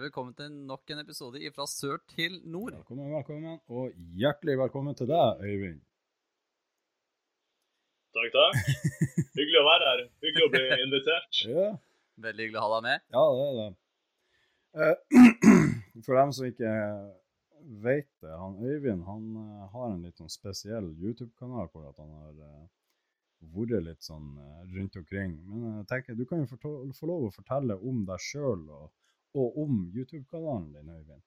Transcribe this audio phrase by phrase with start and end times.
[0.07, 2.77] velkommen til nok en episode fra sør til nord.
[2.77, 5.81] Velkommen, velkommen, og hjertelig velkommen til deg, Øyvind.
[8.15, 8.61] Takk, takk.
[9.35, 10.03] Hyggelig å være her.
[10.23, 11.41] Hyggelig å bli invitert.
[11.57, 11.67] Ja,
[12.23, 13.03] Veldig hyggelig å ha deg med.
[13.17, 13.67] ja det er det.
[14.85, 15.25] Eh,
[16.07, 16.71] For dem som ikke
[17.83, 22.15] vet det, han Øyvind han eh, har en litt sånn spesiell YouTube-kanal hvor at han
[22.23, 22.63] har eh,
[23.59, 24.31] vært litt sånn
[24.71, 25.35] rundt omkring.
[25.51, 28.87] Men jeg tenker, du kan jo få få lov å fortelle om deg sjøl og,
[29.37, 31.25] og om YouTube-kanalen din, Øyvind.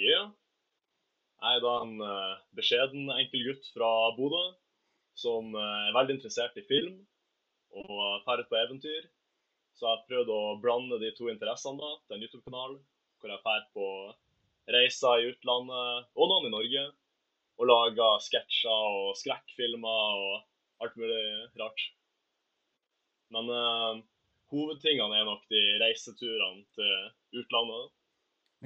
[0.00, 0.22] Ja.
[1.40, 4.42] Jeg er da en eh, beskjeden, enkel gutt fra Bodø
[5.20, 7.00] som eh, er veldig interessert i film
[7.70, 9.08] og ut på eventyr.
[9.76, 12.74] Så jeg har prøvd å blande de to interessene da, til en YouTube-kanal,
[13.20, 13.86] hvor jeg drar på
[14.70, 16.82] reiser i utlandet, og noen i Norge,
[17.60, 21.22] og lager sketsjer og skrekkfilmer og alt mulig
[21.60, 21.86] rart.
[23.32, 24.02] Men eh,
[24.50, 27.90] hovedtingene er nok de reiseturene til utlandet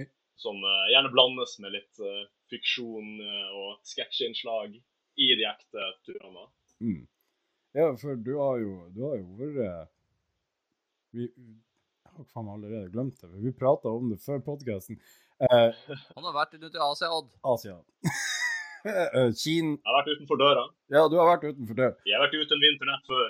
[0.00, 0.06] Oi.
[0.40, 6.46] som eh, gjerne blandes med litt eh, fiksjon eh, og sketsjinnslag i de ekte turene.
[6.82, 7.02] Mm.
[7.74, 9.90] Ja, for du har jo, du har jo vært
[11.14, 14.98] vi, Jeg har faen meg allerede glemt det, for vi prata om det før podkasten.
[15.42, 15.70] Eh,
[16.14, 17.30] Han har vært rundt i Asia, Odd.
[17.54, 17.78] Asia.
[18.84, 20.64] Kina Jeg har vært utenfor døra.
[20.92, 21.94] Ja, du har vært utenfor døra.
[22.04, 23.28] Jeg har vært uten vinternett før.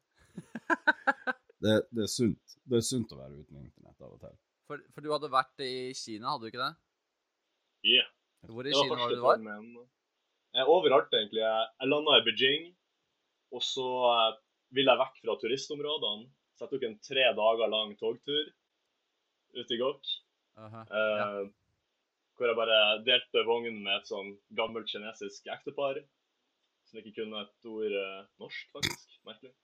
[1.60, 2.54] Det, det er sunt.
[2.64, 4.36] Det er sunt å være uten internett av og til.
[4.70, 6.70] For, for du hadde vært i Kina, hadde du ikke det?
[7.84, 8.06] Yeah.
[8.48, 9.42] Hvor i Det Kina var du var?
[9.42, 9.88] turen min.
[10.56, 11.42] Jeg er overalt, egentlig.
[11.44, 12.64] Jeg, landa i Beijing,
[13.52, 14.38] og så eh,
[14.78, 16.30] ville jeg vekk fra turistområdene.
[16.56, 18.50] Så jeg tok en tre dager lang togtur
[19.60, 20.10] ut i Gok.
[20.56, 20.84] -huh.
[20.96, 21.28] Eh, ja.
[22.36, 26.00] Hvor jeg bare delte vognen med et sånn gammelt kinesisk ektepar.
[26.90, 29.14] Som ikke kunne et ord eh, norsk, faktisk.
[29.28, 29.54] Merkelig.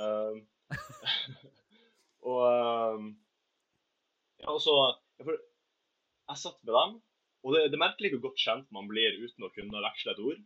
[0.00, 0.40] Um,
[2.32, 2.44] og
[2.96, 3.10] um,
[4.40, 4.74] ja, altså
[5.20, 5.36] jeg,
[6.28, 6.96] Jeg satt med dem,
[7.44, 10.22] og det, det er merkelig hvor godt kjent man blir uten å kunne veksle et
[10.24, 10.44] ord.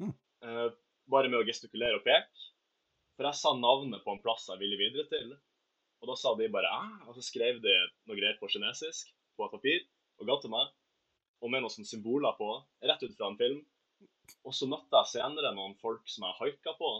[0.00, 0.12] Mm.
[0.44, 0.66] Eh,
[1.10, 2.50] bare med å gestikulere og peke.
[3.16, 5.32] For jeg sa navnet på en plass jeg ville videre til.
[6.00, 7.72] Og da sa de bare æ, og så skrev de
[8.08, 9.82] noe greier på kinesisk på et papir
[10.20, 10.70] og ga til meg.
[11.40, 12.48] Og med noen symboler på,
[12.84, 13.60] rett ut fra en film.
[14.46, 16.90] Og så møtte jeg senere noen folk som jeg haika på,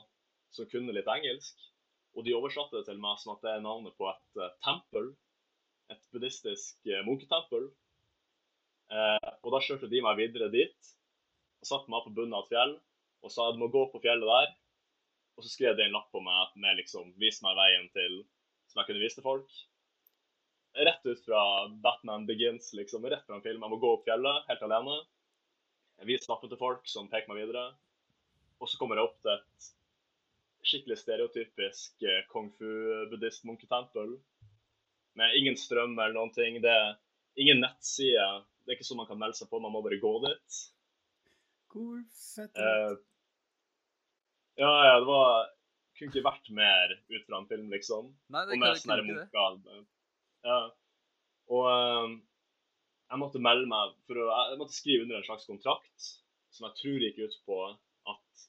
[0.55, 1.67] som kunne litt engelsk.
[2.19, 5.13] Og de oversatte det til meg som at det er navnet på et uh, tempel.
[5.95, 7.71] Et buddhistisk uh, munketempel.
[8.91, 10.95] Uh, og da kjørte de meg videre dit,
[11.63, 12.79] og satte meg på bunnen av et fjell
[13.21, 14.53] og sa du må gå på fjellet der.
[15.37, 18.23] Og så skrev de en lapp på meg med liksom vis meg veien til
[18.71, 19.61] som jeg kunne vise til folk.
[20.87, 21.43] Rett ut fra
[21.83, 23.07] Batman Begins, liksom.
[23.11, 23.63] Rett fra en film.
[23.65, 25.01] Jeg må gå opp fjellet helt alene.
[26.01, 27.67] Jeg viser lappen til folk som peker meg videre.
[28.61, 29.69] Og så kommer jeg opp til et
[30.71, 34.15] skikkelig stereotypisk eh, kung fu-buddhist-munketempel.
[35.21, 36.57] Med ingen strøm eller noen ting.
[36.65, 36.97] Det er
[37.41, 38.27] ingen nettside.
[38.65, 40.61] Det er ikke sånn man kan melde seg på, man må bare gå dit.
[41.73, 42.97] Cool, fett Eh,
[44.61, 45.51] ja, ja, det var
[45.97, 48.07] Kunne ikke vært mer ut fra en film, liksom.
[48.33, 49.81] Nei, det Og kan med ikke sånne munker.
[50.49, 50.61] Ja.
[51.53, 52.15] Og eh,
[53.11, 56.11] jeg måtte melde meg for å Jeg måtte skrive under en slags kontrakt
[56.55, 57.59] som jeg tror gikk ut på
[58.11, 58.47] at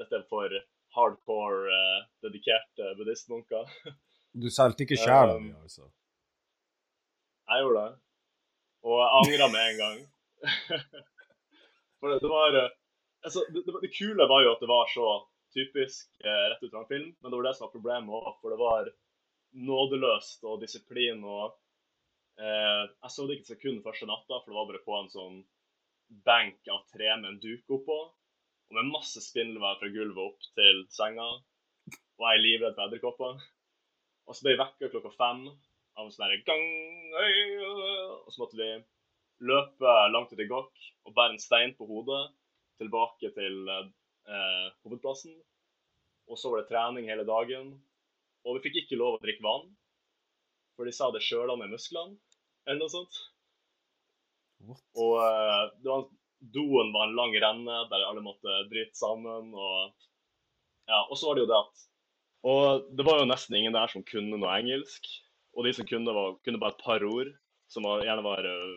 [0.00, 0.52] dette er for
[0.96, 3.68] hardcore, uh, dedikerte buddhistmunker.
[4.38, 5.88] Du solgte ikke sjela Um, altså?
[7.48, 7.94] Jeg gjorde det.
[8.88, 10.02] Og jeg angra med en gang.
[11.98, 12.74] For det, det var eh,
[13.26, 15.06] altså, det, det, det kule var jo at det var så
[15.56, 18.28] typisk uh, rett ut fra en film, men det var det som var problemet òg,
[18.42, 18.92] for det var
[19.68, 21.56] nådeløst og disiplin og
[22.40, 25.12] eh, Jeg så det ikke et sekund første natta, for det var bare på en
[25.12, 25.38] sånn
[26.28, 27.98] benk av tre med en duk oppå,
[28.68, 31.28] og med masse spindelvev fra gulvet opp til senga,
[32.18, 33.42] og jeg er livredd for edderkopper.
[34.28, 36.64] Og så ble jeg vekka klokka fem av en sånn gang,
[38.24, 38.70] og så måtte vi
[39.48, 42.24] løpe langt ut i gokk og bære en stein på hodet
[42.82, 45.34] tilbake til eh, hovedplassen.
[46.28, 47.72] Og så var det trening hele dagen.
[48.44, 49.70] Og vi fikk ikke lov å drikke vann,
[50.76, 52.14] for de sa det sjøla med musklene,
[52.68, 53.20] eller noe sånt.
[54.68, 54.82] What?
[54.98, 56.06] Og eh, det var,
[56.54, 59.52] doen var en lang renne der alle måtte drite sammen.
[59.54, 59.94] Og
[60.88, 61.86] ja, og så var det jo det at
[62.48, 65.08] Og det var jo nesten ingen der som kunne noe engelsk.
[65.58, 67.30] og de som kunne, var, kunne bare et par ord,
[67.66, 68.74] som var, gjerne var uh,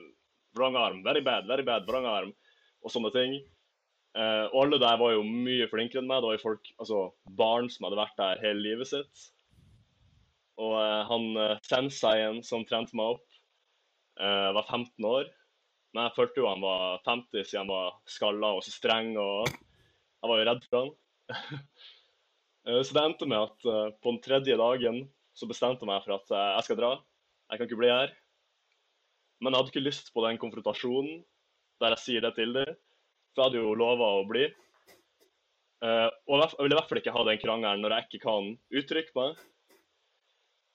[0.57, 2.31] vrangarm, very bad, very bad, vrangarm,
[2.81, 3.35] og sånne ting.
[4.17, 6.23] Uh, og alle der var jo mye flinkere enn meg.
[6.23, 7.03] Det var jo folk, altså
[7.37, 9.27] barn som hadde vært der hele livet sitt.
[10.57, 13.27] Og uh, han uh, senseien som trente meg opp,
[14.21, 15.29] var 15 år.
[15.91, 19.49] Men jeg følte jo han var 50 siden han var skalla og så streng, og
[19.49, 20.93] jeg var jo redd for han.
[22.85, 23.65] så det endte med at
[23.99, 25.01] på den tredje dagen
[25.35, 26.91] så bestemte jeg meg for at jeg skal dra.
[27.51, 28.13] Jeg kan ikke bli her.
[29.41, 31.23] Men jeg hadde ikke lyst på den konfrontasjonen
[31.81, 32.75] der jeg sier det til dem.
[33.33, 34.45] For jeg hadde jo lova å bli.
[35.81, 39.17] og jeg ville i hvert fall ikke ha den krangelen når jeg ikke kan uttrykke
[39.17, 39.39] meg.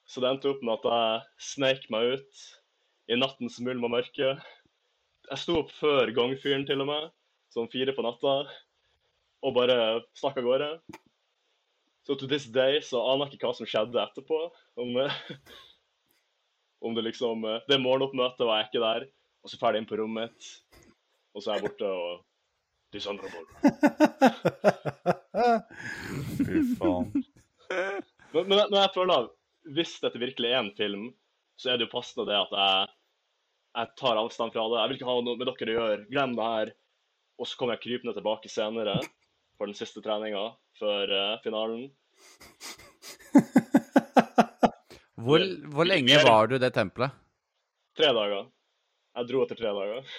[0.07, 2.43] Så det endte opp med at jeg sneik meg ut
[3.07, 4.35] i nattens mulm og mørke.
[5.27, 7.09] Jeg sto opp før gangfyren til og med,
[7.53, 8.33] sånn fire på natta,
[9.43, 9.77] og bare
[10.17, 10.69] stakk av gårde.
[12.07, 14.37] Så to this day så aner jeg ikke hva som skjedde etterpå.
[14.79, 14.89] Om,
[16.85, 17.37] om det liksom
[17.67, 19.01] Det morgenoppmøtet var jeg ikke der,
[19.43, 20.41] og så ferdig inn på rommet mitt,
[21.35, 22.23] og så er jeg borte og
[22.95, 23.43] Dishonorable.
[26.39, 27.07] Fy faen.
[28.31, 29.33] Men, men, men jeg føler at
[29.75, 31.03] hvis dette virkelig er en film,
[31.59, 32.93] så er det jo passende det at jeg,
[33.77, 34.79] jeg tar avstand fra det.
[34.79, 36.07] Jeg vil ikke ha noe med dere å gjøre.
[36.09, 36.73] Glem det her.
[37.37, 38.95] Og så kommer jeg krypende tilbake senere
[39.57, 40.45] for den siste treninga
[40.79, 41.87] før uh, finalen.
[45.27, 45.41] Hvor,
[45.73, 47.09] hvor lenge var du i det tempelet?
[47.97, 48.43] Tre dager.
[49.17, 50.11] Jeg dro etter tre dager.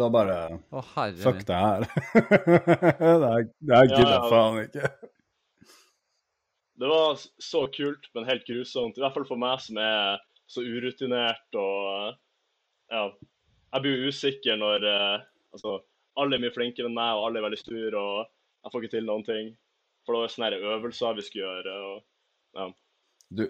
[0.00, 0.36] Da bare
[0.70, 1.86] Å, herre Fuck det her.
[2.14, 4.92] det her, her gidder jeg faen ikke.
[6.80, 7.18] Det var
[7.50, 8.96] så kult, men helt grusomt.
[8.96, 12.14] I hvert fall for meg som er så urutinert og
[12.90, 13.04] Ja.
[13.70, 15.76] Jeg blir usikker når eh, altså,
[16.18, 18.24] alle er mye flinkere enn meg, og alle er veldig sture, og
[18.64, 19.50] jeg får ikke til noen ting.
[20.04, 21.74] For det var sånne øvelser vi skulle gjøre.
[21.90, 22.70] og ja.
[23.30, 23.44] Du,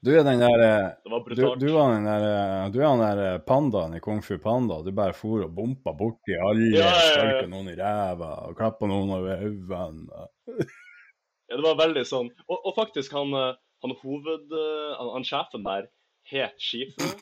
[0.00, 0.62] du er den der
[1.04, 4.78] var du, du, var den der, du er han der pandaen i Kung Fu Panda.
[4.86, 7.46] Du bare for og bompa borti alle, Ja, ja, ja.
[7.50, 10.24] noen i ræva og klappa noen over øynene.
[10.48, 12.32] Ja, det var veldig sånn.
[12.48, 13.52] Og, og faktisk, han, eh,
[13.84, 14.48] han hoved...
[14.48, 15.90] eh, Han, han sjefen der
[16.32, 17.12] het Shifu,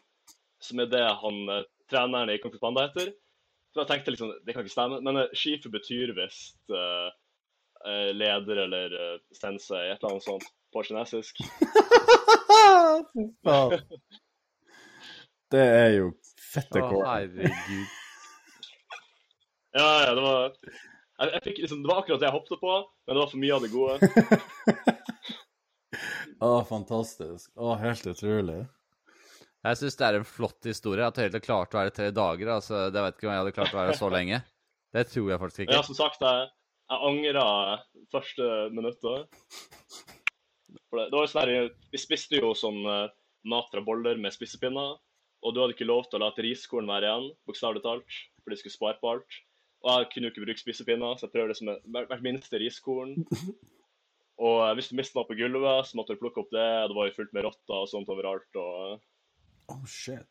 [0.62, 3.12] som er det han eh, treneren i Kung Fu Panda heter.
[3.74, 7.08] Så jeg tenkte liksom, det kan ikke stemme, men eh, Shifu betyr visst eh,
[7.84, 11.42] eh, leder eller uh, sensei, et eller annet sånt på kinesisk.
[13.12, 13.76] Fy faen.
[15.52, 16.08] Det er jo
[16.42, 17.86] fette Å, herregud.
[19.76, 22.76] Ja, ja, det var jeg, jeg fikk liksom, Det var akkurat det jeg hoppet på,
[22.80, 23.94] men det var for mye av det gode.
[26.40, 27.50] Å, fantastisk.
[27.60, 28.62] Å, helt utrolig.
[29.66, 31.06] Jeg syns det er en flott historie.
[31.06, 32.52] At Høyre klarte å være tre dager.
[32.58, 34.42] altså, Det vet ikke om jeg hadde klart å være så lenge.
[34.94, 35.74] Det tror jeg faktisk ikke.
[35.74, 36.50] ja, som sagt, jeg,
[36.92, 37.46] jeg angra
[38.14, 39.40] første minuttet.
[40.86, 43.10] For det, det var jo sånn her, Vi spiste jo sånn eh,
[43.50, 44.94] mat fra boller med spissepinner.
[45.44, 48.58] Og du hadde ikke lov til å la et være igjen, bokstavelig talt, for de
[48.58, 49.40] skulle spare på alt.
[49.84, 53.18] Og jeg kunne jo ikke bruke spissepinner, så jeg prøvde det som hvert minste riskorn.
[54.46, 56.66] Og eh, hvis du mistet noe på gulvet, så måtte du plukke opp det.
[56.90, 58.58] Det var jo fullt med rotter og sånt overalt.
[58.60, 59.04] Og,
[59.72, 60.26] Oh, shit.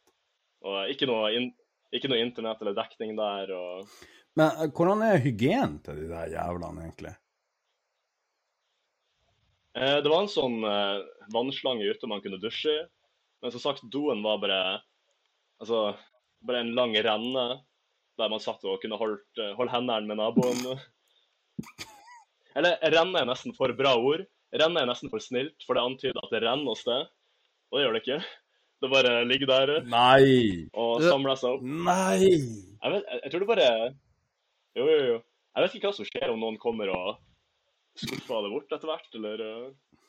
[0.66, 1.50] og ikke, noe in,
[1.94, 3.52] ikke noe internett eller dekning der.
[3.56, 3.92] og...
[4.36, 7.14] Men eh, hvordan er hygienen til de der jævlene, egentlig?
[9.76, 11.04] Eh, Det var en sånn eh,
[11.36, 12.84] vannslange ute man kunne dusje i.
[13.44, 14.60] Men som sagt, doen var bare
[15.62, 15.94] altså,
[16.48, 17.46] bare en lang renne
[18.16, 20.80] der man satt og kunne holdt, holdt hendene med naboen.
[22.56, 24.24] Eller renne er nesten for bra ord.
[24.56, 27.02] Renne er nesten for snilt, for det antyder at det renner hos det.
[27.70, 28.20] Og det gjør det ikke.
[28.86, 30.66] Det bare ligger der Nei!
[30.74, 31.64] og samle samler seg opp.
[31.90, 32.20] Nei!
[32.30, 33.70] Jeg, vet, jeg, jeg tror det bare
[34.78, 35.16] Jo, jo, jo.
[35.56, 37.16] Jeg vet ikke hva som skjer om noen kommer og
[37.96, 40.00] skuffer det bort etter hvert, eller eh,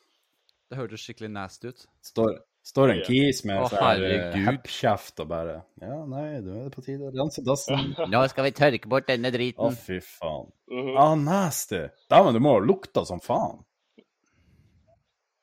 [0.67, 1.85] Det hørtes skikkelig nasty ut.
[2.03, 2.33] Står,
[2.67, 4.35] står en kis med Å, eh, herregud.
[4.49, 7.93] heppkjeft og bare Ja, nei, nå er det på tide å rense dassen.
[8.13, 9.63] Nå skal vi tørke bort denne driten.
[9.63, 9.85] Å, driten.
[9.87, 10.51] fy faen.
[10.73, 10.91] mhm.
[10.99, 11.85] Ah, nasty!
[12.11, 13.63] Dæven, du må ha lukta som faen.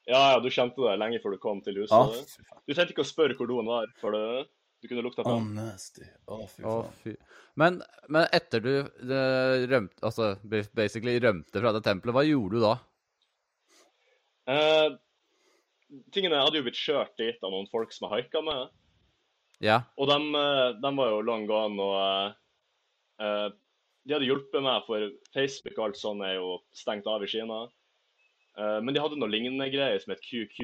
[0.07, 1.97] Ja, ja, du kjente det lenge før du kom til huset.
[1.97, 2.59] Ah.
[2.67, 4.45] Du trengte ikke å spørre hvor doen var, for det,
[4.85, 6.11] du kunne lukta på Ah, den.
[6.29, 7.15] Oh, oh, fy fy.
[7.57, 7.79] Men,
[8.13, 10.35] men etter du eh, rømte, altså
[10.77, 12.75] basically rømte fra det tempelet, hva gjorde du da?
[14.53, 14.89] Eh,
[16.13, 18.73] tingene hadde jo blitt kjørt dit av noen folk som jeg haika med,
[19.65, 19.79] Ja.
[19.97, 20.27] og dem,
[20.83, 22.35] de, var jo long gone, og eh,
[23.25, 23.47] eh,
[24.05, 27.63] de hadde hjulpet meg, for Facebook og alt sånt er jo stengt av i Kina.
[28.59, 30.59] Eh, men de hadde noe lignende greier som het QQ,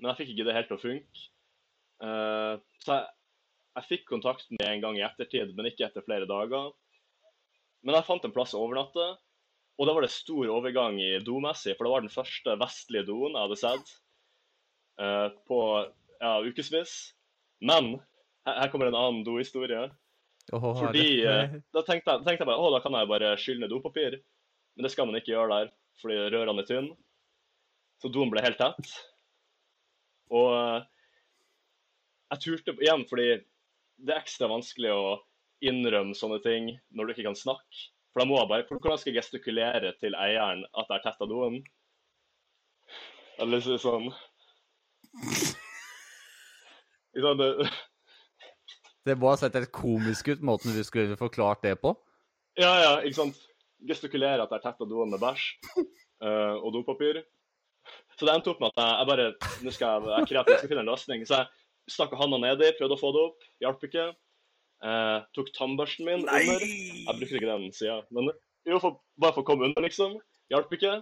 [0.00, 1.26] men jeg fikk ikke det helt til å funke.
[2.02, 3.04] Uh, så jeg,
[3.78, 6.72] jeg fikk kontakt med en gang i ettertid, men ikke etter flere dager.
[7.86, 9.06] Men jeg fant en plass å overnatte,
[9.78, 13.36] og da var det stor overgang i domessig, for det var den første vestlige doen
[13.36, 13.94] jeg hadde sett.
[15.00, 15.60] uh, på
[16.20, 17.14] ja, ukevis.
[17.64, 17.94] Men
[18.46, 19.88] her, kommer en annen dohistorie.
[20.50, 23.72] Fordi eh, Da tenkte jeg, tenkte jeg bare å, da kan jeg bare skylle ned
[23.72, 24.18] dopapir.
[24.76, 25.70] Men det skal man ikke gjøre der,
[26.02, 26.96] fordi rørene er tynne.
[28.02, 28.90] Så doen ble helt tett.
[30.34, 30.86] Og eh,
[32.34, 33.28] jeg turte igjen fordi
[34.04, 35.04] det er ekstra vanskelig å
[35.64, 37.84] innrømme sånne ting når du ikke kan snakke.
[38.12, 41.26] For da må jeg bare Hvordan skal jeg gestikulere til eieren at jeg har tetta
[41.30, 41.60] doen?
[43.42, 44.10] Eller så- sånn
[47.14, 47.70] sant, det-
[49.04, 51.94] Det må ha sett helt komisk ut, måten du skulle forklart det på.
[52.56, 53.36] Ja, ja, ikke sant.
[53.88, 57.22] Gestikulere at jeg tetta doen med bæsj uh, og dopapir.
[58.16, 59.24] Så det endte opp med at jeg, jeg bare
[59.64, 61.24] Nå skal jeg jeg, kreativ, jeg skal finne en løsning.
[61.28, 64.06] Så jeg stakk handa nedi, prøvde å få det opp, hjalp ikke.
[64.84, 66.64] Uh, tok tannbørsten min under.
[66.64, 68.32] Jeg brukte ikke den sida, men
[68.64, 70.16] jo, for, bare for å komme under, liksom.
[70.52, 70.96] Hjalp ikke.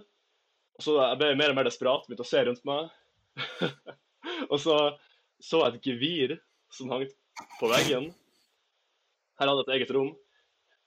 [0.77, 2.91] Og så jeg ble mer og mer desperat, begynte å se rundt meg.
[4.51, 4.77] og så
[5.43, 6.33] så jeg et gevir
[6.71, 7.03] som hang
[7.59, 8.11] på veggen.
[9.39, 10.13] Her hadde jeg et eget rom.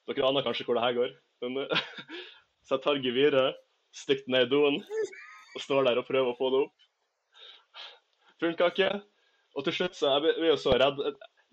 [0.09, 1.11] Dere aner kanskje hvor det her går.
[1.45, 1.87] Men, eh,
[2.67, 3.63] så jeg tar geviret,
[3.97, 4.81] stikker ned i doen
[5.57, 6.87] og står der og prøver å få det opp.
[8.43, 8.91] Funka ikke.
[9.57, 11.01] Og til slutt så jeg blir jo så redd.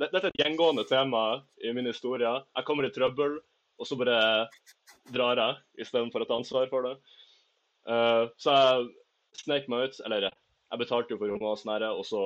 [0.01, 1.23] Dette er et gjengående tema
[1.63, 2.31] i min historie.
[2.57, 3.37] Jeg kommer i trøbbel,
[3.79, 4.17] og så bare
[5.13, 6.97] drar jeg istedenfor å ta ansvar for det.
[7.87, 8.89] Eh, så jeg
[9.45, 10.01] snek meg ut.
[10.03, 12.23] Eller jeg betalte jo for rommet, og sånn og så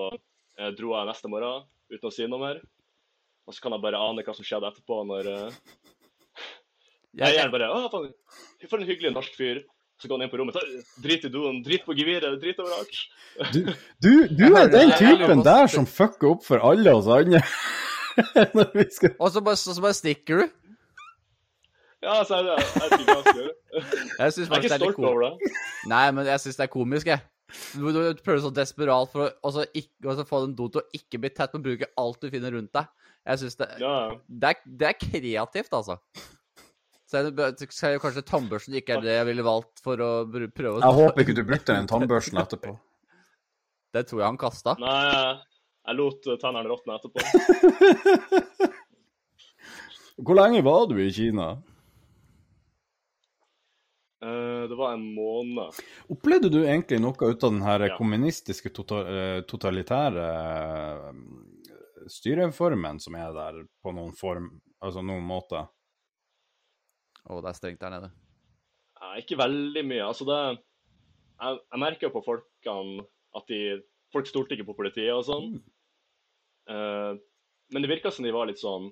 [0.57, 2.63] eh, dro jeg neste morgen uten å si noe mer.
[3.47, 5.29] Og så kan jeg bare ane hva som skjedde etterpå, når
[7.15, 8.11] eh, er gjerne bare Å, faen,
[8.69, 9.63] for en hyggelig norsk fyr.
[9.97, 10.53] Så går han inn på rommet.
[10.53, 12.99] «Ta- Drit i doen, drit på geviret, drit overalt.
[13.53, 13.63] Du,
[14.05, 17.41] du, du er den typen der som fucker opp for alle oss andre.
[18.57, 20.53] Når vi skal og så bare, så, så bare stikker du.
[22.05, 23.47] Ja, så er det, jeg jeg.
[23.73, 23.87] Jeg
[24.19, 25.09] Jeg er faktisk det ikke er litt stolt komisk.
[25.09, 25.51] over det.
[25.89, 27.23] Nei, men jeg syns det er komisk, jeg.
[27.73, 31.31] Du, du prøver så desperat for å ikke, få den doen til å ikke bli
[31.33, 32.89] tett, men bruke alt du finner rundt deg.
[33.27, 33.95] Jeg synes det, Ja,
[34.29, 35.97] det, er, det er kreativt, altså.
[37.07, 41.23] Så jeg, kanskje tannbørsten ikke er det jeg ville valgt for å prøve Jeg håper
[41.23, 42.75] ikke du brukte den tannbørsten etterpå.
[43.95, 44.73] Det tror jeg han kasta.
[44.81, 44.97] Nei,
[45.87, 47.19] jeg, lot tennene råtne etterpå.
[50.27, 51.47] Hvor lenge var du i Kina?
[54.21, 55.79] Eh, det var en måned.
[56.09, 57.97] Opplevde du egentlig noe ut av den her Ja.
[57.97, 61.13] kommunistiske, eh, totalitære eh,
[62.09, 65.67] styreformen som er der, på noen form, altså noen måte?
[67.27, 68.09] Å, det er strengt der nede.
[69.01, 70.05] Nei, ikke veldig mye.
[70.07, 70.39] Altså, det
[71.37, 73.05] Jeg, jeg merker på folkene
[73.37, 73.61] at de
[74.15, 75.57] Folk stolte ikke på politiet og sånn.
[76.71, 77.17] Eh,
[77.75, 78.87] men det virka som de var litt sånn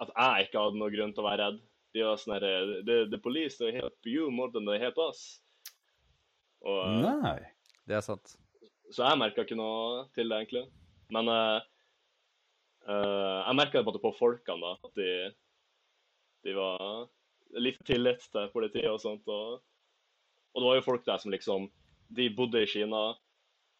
[0.00, 1.60] At jeg ikke hadde noen grunn til å være redd.
[1.96, 5.22] De var sånn herre the, the police they help you more than they help us.
[6.64, 7.38] Og, eh, Nei.
[7.86, 8.34] Det er sant.
[8.90, 10.64] Så jeg merka ikke noe til det, egentlig.
[11.14, 11.58] Men eh,
[12.88, 15.10] eh, jeg merka på, på folkene da, at de,
[16.46, 17.08] de var
[17.58, 19.26] litt tillit til politiet og sånt.
[19.26, 19.60] Og,
[20.54, 21.70] og det var jo folk der som liksom
[22.16, 23.04] De bodde i Kina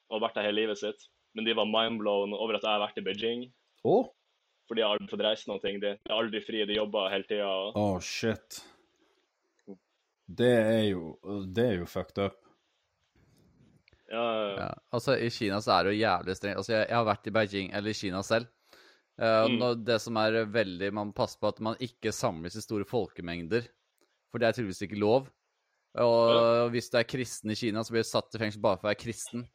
[0.07, 2.83] og har vært der hele livet sitt, men de var mindblown over at jeg har
[2.83, 3.41] vært i Beijing.
[3.87, 4.07] Oh.
[4.67, 5.81] For de har aldri fått reist noen ting.
[5.83, 7.49] De de er aldri fri, de jobber hele tida.
[7.79, 8.61] Oh, shit.
[10.27, 11.17] Det er jo
[11.55, 12.39] Det er jo fucked up.
[14.11, 14.71] Ja, ja, Ja.
[14.95, 16.63] Altså, I Kina så er det jo jævlig strengt.
[16.63, 18.51] Altså, jeg, jeg har vært i Beijing, eller i Kina selv.
[19.19, 19.85] Og Mm.
[19.85, 23.67] det som er veldig Man må passe på at man ikke samles i store folkemengder.
[24.31, 25.31] For det er tydeligvis ikke lov.
[25.97, 28.89] Og hvis du er kristen i Kina, så blir du satt i fengsel bare for
[28.89, 29.47] å være kristen.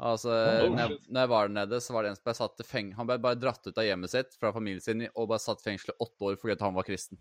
[0.00, 2.34] Altså, Oh, når, jeg, når jeg var der nede, så var det en som ble
[2.34, 5.28] satt i fengsel Han ble bare dratt ut av hjemmet sitt fra familien sin og
[5.28, 7.18] bare satt i fengsel i åtte år fordi han var kristen.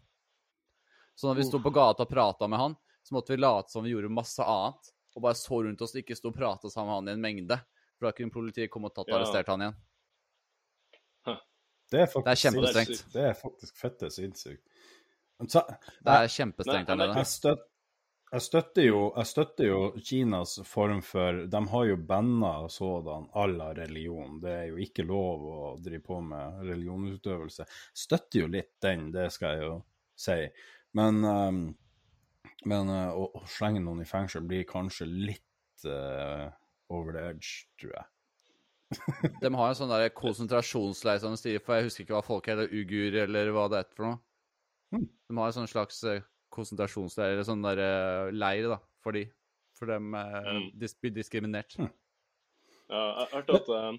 [1.13, 3.83] Så når vi sto på gata og prata med han, så måtte vi late som
[3.83, 6.87] vi gjorde masse annet, og bare så rundt oss og ikke sto og prata sammen
[6.87, 7.59] med han i en mengde.
[7.99, 9.19] For da kunne politiet komme og tatt og Ja.
[9.19, 9.75] arrestert han igjen.
[11.89, 13.13] Det er faktisk, Det er kjempestrengt.
[13.13, 14.63] Det er faktisk fette sinnssykt.
[15.47, 15.65] Så-
[16.03, 17.15] Det er kjempestrengt der nede.
[17.15, 17.57] Jeg,
[18.31, 23.45] jeg, støtter jo, jeg støtter jo Kinas form for De har jo banna sådan à
[23.47, 24.39] la religion.
[24.41, 27.65] Det er jo ikke lov å drive på med religionsutøvelse.
[27.93, 29.83] Støtter jo litt den, det skal jeg jo
[30.15, 30.47] si.
[30.93, 31.75] Men, ehm,
[32.65, 36.49] men eh, å, å slenge noen i fengsel blir kanskje litt uh,
[36.89, 38.05] over the edge, tror jeg.
[39.43, 42.47] De har en sånn der konsentrasjonsleir, som de sier, for jeg husker ikke hva folk
[42.49, 44.19] heter, ugur eller hva det er for noe.
[44.93, 45.05] Hmm.
[45.05, 46.23] De har en sånn slags eh,
[46.55, 49.27] konsentrasjonsleir, eller sånn der eh, leir, da, for de.
[49.77, 50.65] For dem eh, Mm.
[50.81, 51.77] dis blir diskriminert.
[51.77, 53.93] Ja, jeg hørte at uh,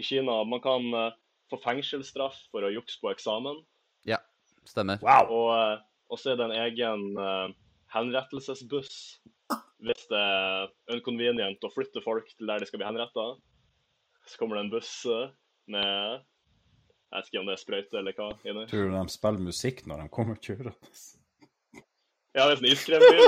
[0.00, 1.12] i Kina man kan uh,
[1.52, 3.60] få fengselsstraff for å jukse på eksamen.
[4.08, 4.22] Ja,
[4.64, 4.98] stemmer.
[5.04, 5.28] Wow!
[5.28, 7.04] Og, uh, og så er det en egen
[7.94, 8.96] henrettelsesbuss
[9.84, 13.26] hvis det er unconvenient å flytte folk til der de skal bli henretta,
[14.26, 15.28] så kommer det en buss eh,
[15.72, 15.90] med
[17.10, 18.64] Jeg vet ikke om det er sprøyte eller hva inni.
[18.70, 20.74] Tror du de spiller musikk når de kommer kjørende?
[22.34, 23.20] Ja, det er sånn iskrembil.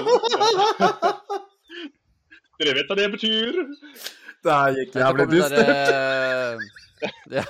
[2.57, 3.53] Dere vet hva det betyr?
[4.43, 6.57] Det her gikk kommer det der,
[7.37, 7.45] ja.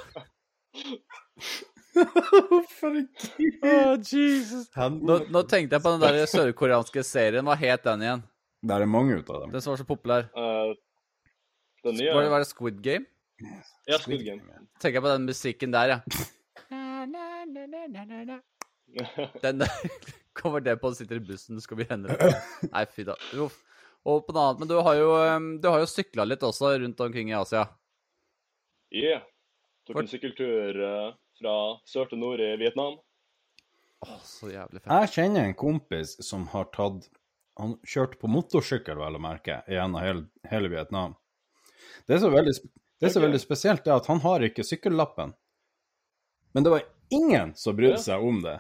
[1.97, 4.13] Herregud.
[4.13, 4.69] Jesus.
[4.77, 7.47] Nå, nå tenkte jeg på den der sørkoreanske serien.
[7.47, 8.25] Hva het den igjen?
[8.67, 9.53] Det er mange ut av dem.
[9.55, 10.27] Den som var så populær.
[10.37, 10.75] Uh,
[11.87, 13.07] den nye Var det, var det Squid Game?
[13.87, 14.41] Ja, Squid Game.
[14.81, 16.01] Tenker jeg på den musikken der, ja.
[19.43, 19.69] Den der
[20.37, 22.29] Kommer det på og sitter i bussen, skal vi hende det?
[22.69, 23.15] Nei, fy da.
[23.41, 23.55] Uff.
[24.07, 25.09] Og på noe annet, men du har jo,
[25.63, 27.63] du har jo sykla litt også rundt omkring i Asia.
[28.95, 29.25] Yeah.
[29.89, 31.09] Tok For- en sykkeltur eh,
[31.41, 31.55] fra
[31.89, 32.99] sør til nord i Vietnam.
[34.05, 34.93] Åh, så jævlig fett.
[34.93, 37.09] Jeg kjenner en kompis som har tatt
[37.57, 41.15] Han kjørte på motorsykkel, vel å merke, gjennom hele, hele Vietnam.
[42.05, 42.69] Det er så veldig, sp-
[43.01, 45.35] det som er veldig spesielt, er at han har ikke sykkellappen.
[46.57, 48.59] Men det var ingen som brydde seg om det.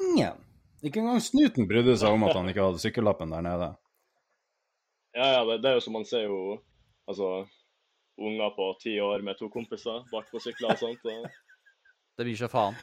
[0.00, 0.42] Ingen!
[0.82, 3.70] Ikke engang snuten brydde seg om at han ikke hadde sykkellappen der nede.
[5.16, 6.42] Ja, ja, det, det er jo som man ser jo
[7.10, 7.28] Altså,
[8.22, 11.08] unger på ti år med to kompiser bak på sykler og sånt.
[11.10, 11.26] Og,
[12.16, 12.76] Det blir så faen.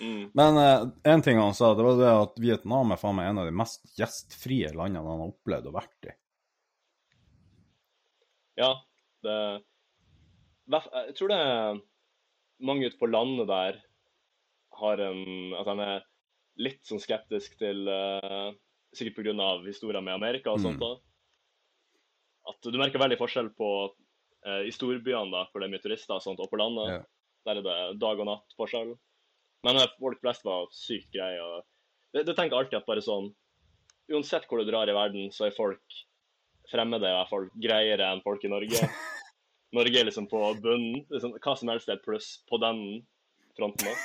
[0.00, 0.30] mm.
[0.38, 3.42] Men én en ting han sa, det var det at Vietnam er faen meg en
[3.42, 6.14] av de mest gjestfrie landene han har opplevd å vært i.
[8.62, 8.70] Ja,
[9.26, 9.36] det
[10.66, 11.80] Jeg tror det er
[12.66, 13.80] mange ute på landet der
[14.80, 16.06] har en At de er
[16.60, 18.52] litt sånn skeptisk til uh,
[18.96, 19.50] Sikkert pga.
[19.66, 20.80] historier med Amerika og sånt.
[20.80, 20.86] Mm.
[20.86, 20.92] da.
[22.52, 26.16] At du merker veldig forskjell på uh, i storbyene, da, hvor det er mye turister
[26.16, 26.94] og sånt, og på landet.
[26.94, 27.02] Ja.
[27.46, 28.94] Der er det dag og natt forskjell.
[29.68, 31.42] Men uh, folk flest var sykt greie.
[31.42, 31.66] og
[32.14, 33.32] det, det tenker alltid at bare sånn
[34.06, 35.96] Uansett hvor du drar i verden, så er folk
[36.70, 38.86] fremmede i hvert fall greiere enn folk i Norge.
[39.74, 41.02] Norge er liksom på bunnen.
[41.10, 42.82] Liksom, hva som helst er et pluss på den
[43.58, 43.90] fronten.
[43.90, 43.96] da.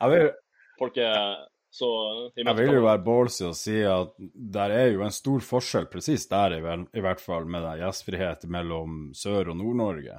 [0.80, 1.88] Folk er så
[2.34, 6.26] Jeg vil jo være ballsy og si at der er jo en stor forskjell presis
[6.30, 10.18] der, i, hvert fall med gjestfrihet mellom Sør- og Nord-Norge.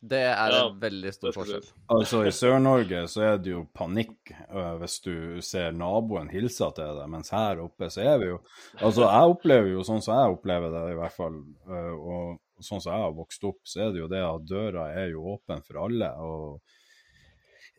[0.00, 1.64] Det er Ja, en veldig stor forskjell.
[1.90, 6.98] Altså, i Sør-Norge så er det jo panikk øh, hvis du ser naboen hilse til
[7.00, 8.36] deg, mens her oppe så er vi jo
[8.78, 12.82] Altså, jeg opplever jo sånn som jeg opplever det, i hvert fall, øh, og sånn
[12.82, 15.64] som jeg har vokst opp, så er det jo det at døra er jo åpen
[15.66, 16.12] for alle.
[16.22, 16.60] og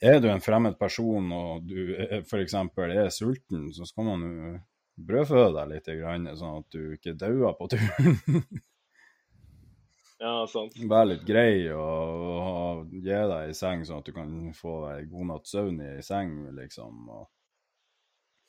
[0.02, 1.92] er du en fremmed person og du
[2.24, 2.54] f.eks.
[2.56, 4.54] er sulten, så skal man jo
[5.08, 5.90] brødføde deg litt,
[6.40, 8.20] sånn at du ikke dauer på turen.
[10.20, 10.76] Ja, sant.
[10.76, 15.08] Være litt grei og, og gi deg i seng, sånn at du kan få deg
[15.14, 17.04] god natts søvn i seng, liksom.
[17.10, 17.28] Og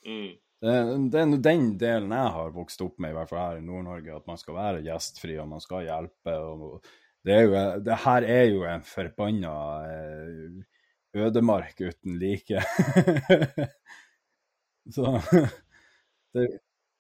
[0.01, 0.31] Mm.
[0.65, 0.75] det,
[1.13, 4.15] det er den delen jeg har vokst opp med, i hvert fall her i Nord-Norge,
[4.17, 6.37] at man skal være gjestfri og man skal hjelpe.
[6.41, 6.87] og
[7.23, 9.53] Det, er jo, det her er jo en forbanna
[9.93, 10.63] eh,
[11.21, 12.63] ødemark uten like.
[14.97, 15.05] Så
[16.33, 16.49] det,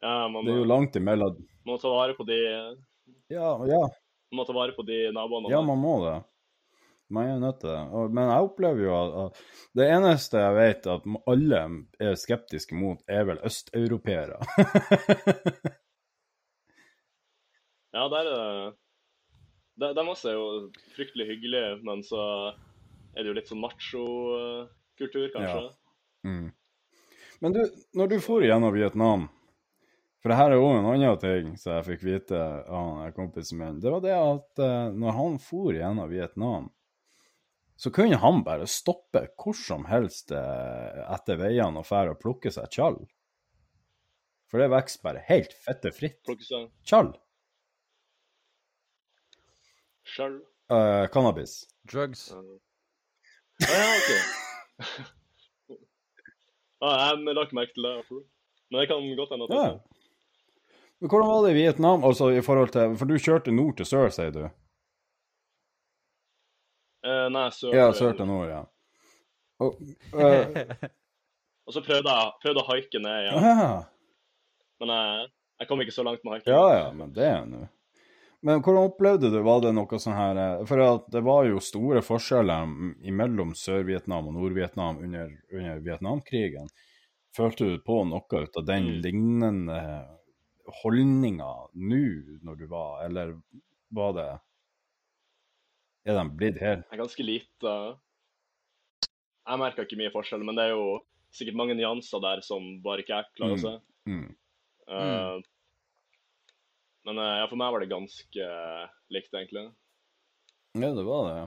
[0.04, 2.36] Ja, man det er jo langt imellom må ta vare på de
[3.32, 3.80] Ja, ja.
[4.30, 5.50] Man må ta vare på de naboene.
[5.52, 6.18] Ja, man må det.
[7.10, 8.10] Man er nødt til det.
[8.14, 8.92] Men jeg opplever jo
[9.24, 9.40] at,
[9.74, 11.62] det eneste jeg vet at alle
[11.98, 14.38] er skeptiske mot, er vel østeuropeere.
[17.90, 18.76] Ja, der er det
[19.80, 22.20] De, de også er jo fryktelig hyggelige, men så
[23.16, 25.62] er det jo litt sånn macho-kultur, kanskje.
[26.28, 26.50] mm.
[27.40, 27.60] Men du,
[27.96, 29.24] når du for gjennom Vietnam
[30.20, 33.78] For det her er òg en annen ting som jeg fikk vite av kompisen min.
[33.80, 36.68] Det var det at uh, når han for gjennom Vietnam,
[37.80, 42.50] så kunne han bare stoppe hvor som helst eh, etter veiene og fære og plukke
[42.52, 42.98] seg tjall.
[44.52, 46.20] For det vokser bare helt fette fritt.
[46.84, 47.14] Tjall.
[50.04, 50.36] sjøl.
[50.76, 51.62] Eh, cannabis.
[51.88, 52.26] Drugs.
[52.36, 52.42] Å
[53.64, 54.12] ja, OK.
[56.84, 57.96] ah, jeg la ikke merke til det.
[58.68, 59.72] Men det kan godt hende at det Ja.
[61.00, 63.86] Men hvordan var det i Vietnam, altså i forhold til For du kjørte nord til
[63.88, 64.42] sør, sier du?
[67.06, 67.72] Eh, nei, sør.
[67.74, 68.60] Ja, sør til nord, ja.
[69.64, 69.76] Og,
[70.20, 70.88] eh,
[71.68, 73.68] Og så prøvde jeg, prøvde å haike ned igjen, ja.
[74.80, 75.28] men jeg,
[75.62, 76.52] jeg kom ikke så langt med haiking.
[76.52, 77.60] ja, ja, men det er nå
[78.42, 82.00] Men hvordan opplevde du, var det noe sånn her eh, For det var jo store
[82.04, 82.68] forskjeller
[83.20, 86.68] mellom Sør-Vietnam og Nord-Vietnam under, under Vietnamkrigen.
[87.36, 88.96] Følte du på noe ut av den Mm.
[89.04, 89.80] lignende
[90.82, 92.00] holdninga nå
[92.46, 93.34] når du var, eller
[93.90, 94.28] var det
[96.08, 97.74] Er de blitt helt Jeg er ganske lite
[99.50, 101.00] Jeg merka ikke mye forskjell, men det er jo
[101.34, 103.64] sikkert mange nyanser der som bare ikke jeg klarer å Mm.
[103.64, 103.72] se.
[104.10, 104.36] mm.
[104.90, 105.40] Eh,
[107.06, 109.72] Men eh, ja, for meg var det ganske eh, likt, egentlig.
[110.76, 111.36] Ja, det var det.
[111.40, 111.46] ja.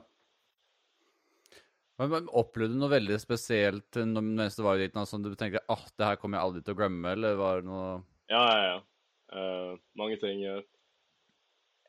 [2.00, 5.30] Men, men Opplevde du noe veldig spesielt når- mens du var i Vietnam, som du
[5.36, 8.42] tenkte ah, det her kommer jeg aldri til å glemme, eller var det noe Ja,
[8.50, 8.80] ja, ja.
[9.34, 10.46] Eh, mange ting.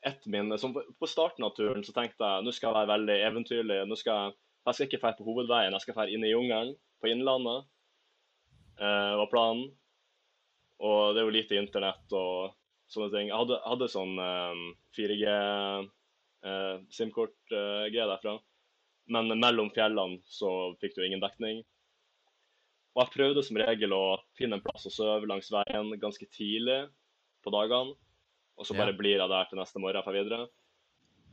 [0.05, 3.15] et minne som på, starten av turen så tenkte jeg nå skal jeg være veldig
[3.29, 3.77] eventyrlig.
[3.89, 4.35] Nå skal jeg,
[4.67, 7.65] jeg skal ikke dra på hovedveien, jeg skal dra inn i jungelen, på Innlandet.
[8.77, 9.69] Uh, var planen.
[10.85, 12.53] Og det er jo lite internett og
[12.91, 13.29] sånne ting.
[13.31, 14.13] Jeg hadde, hadde sånn
[14.97, 18.35] 4G uh, SIM-kort-greie derfra.
[19.15, 21.63] Men mellom fjellene så fikk du ingen dekning.
[22.95, 24.03] Og jeg prøvde som regel å
[24.37, 26.83] finne en plass å sove langs veien ganske tidlig
[27.45, 27.95] på dagene.
[28.57, 28.97] Og så bare Ja.
[28.97, 30.47] blir jeg der til neste morgen for videre.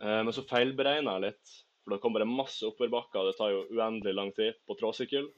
[0.03, 1.53] Eh, men så feilberegner jeg litt.
[1.85, 3.27] For det kommer bare masse oppoverbakker.
[3.31, 5.31] Det tar jo uendelig lang tid på tråsykkel.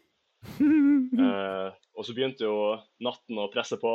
[1.14, 3.90] Eh, og så begynte jo natten å presse på.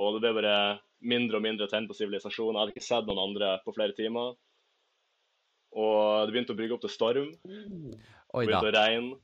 [0.00, 2.54] Og det ble bare mindre og mindre tegn på sivilisasjon.
[2.54, 4.32] Jeg hadde ikke sett noen andre på flere timer.
[5.76, 7.28] Og det begynte å brygge opp til storm.
[7.44, 9.18] Oi Det begynte å regne.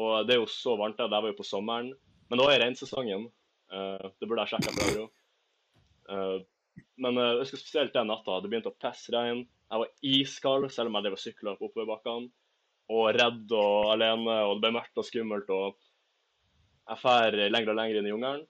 [0.00, 1.08] Og det er jo så varmt der.
[1.10, 1.92] Det var jo på sommeren.
[2.30, 3.28] Men nå er regnsesongen.
[3.70, 4.90] Eh, det burde jeg sjekka før.
[4.90, 5.08] øvrig.
[6.10, 6.40] Uh,
[7.00, 8.40] men eh, jeg husker spesielt den natta.
[8.40, 9.46] Det begynte å pissregne.
[9.70, 12.30] Jeg var iskald selv om jeg drev og sykla opp oppoverbakkene.
[12.90, 15.50] Og redd og alene, og det ble mørkt og skummelt.
[15.54, 15.76] Og
[16.90, 18.48] jeg drar lenger og lenger inn i jungelen.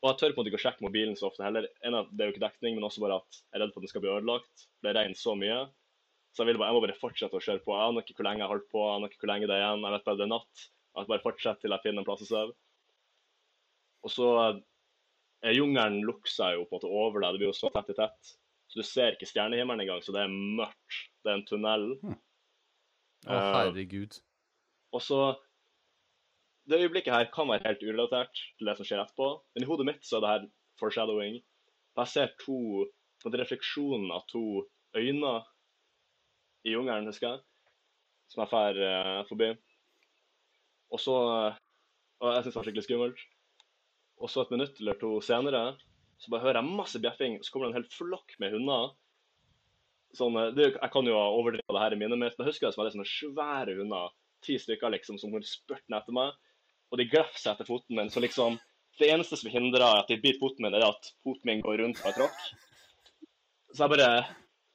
[0.00, 1.66] Og jeg tør på en måte ikke å sjekke mobilen så ofte heller.
[1.84, 3.82] En av, det er jo ikke dekning, men også bare at jeg er redd for
[3.82, 4.64] at den skal bli ødelagt.
[4.80, 5.58] Det regner så mye.
[6.32, 7.74] Så jeg, bare, jeg må bare fortsette å kjøre på.
[7.76, 9.64] Jeg aner ikke hvor lenge jeg holdt på, jeg aner ikke hvor lenge det er
[9.66, 9.84] igjen.
[9.84, 10.64] Jeg vet bare det er natt.
[10.96, 12.56] Jeg bare fortsetter til jeg finner en plass å sove.
[14.00, 14.62] Og så eh,
[15.40, 17.34] Jungelen lukker seg jo på en måte over deg.
[17.34, 18.32] Det blir jo så tett i tett.
[18.70, 21.06] Så du ser ikke stjernehimmelen engang, så det er mørkt.
[21.24, 21.86] Det er en tunnel.
[23.26, 24.18] Å, herregud.
[24.94, 25.20] Og så
[26.70, 29.86] Det øyeblikket her kan være helt urelatert til det som skjer etterpå, men i hodet
[29.88, 30.44] mitt så er det her
[30.78, 31.40] foreshadowing.
[31.96, 32.58] For jeg ser to
[33.20, 34.44] på en måte refleksjonen av to
[34.96, 35.32] øyne
[36.68, 37.42] i jungelen, husker jeg,
[38.30, 39.50] som jeg drar uh, forbi.
[40.94, 41.16] Og så
[42.20, 43.20] Og jeg syns det var skikkelig skummelt.
[44.20, 45.64] Og så et minutt eller to senere
[46.20, 48.90] så bare hører jeg masse bjeffing, og så kommer det en hel flokk med hunder.
[50.18, 52.68] Sånn, eh, det, jeg kan jo ha overdrevet det her i mitt, men jeg husker
[52.68, 54.12] det som var sånne svære hunder.
[54.44, 56.36] Ti stykker liksom, som kommer spurtende etter meg.
[56.90, 58.12] Og de glefser etter foten min.
[58.12, 58.58] Så liksom,
[59.00, 62.00] det eneste som hindrer at de biter foten min, er at foten min går rundt
[62.02, 62.44] på et tråkk.
[63.70, 64.12] Så jeg bare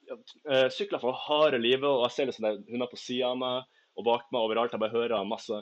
[0.06, 3.64] jeg sykler for harde livet, og jeg ser liksom hunder på sida av meg
[3.98, 4.74] og bak meg overalt.
[4.74, 5.58] Jeg bare hører masse.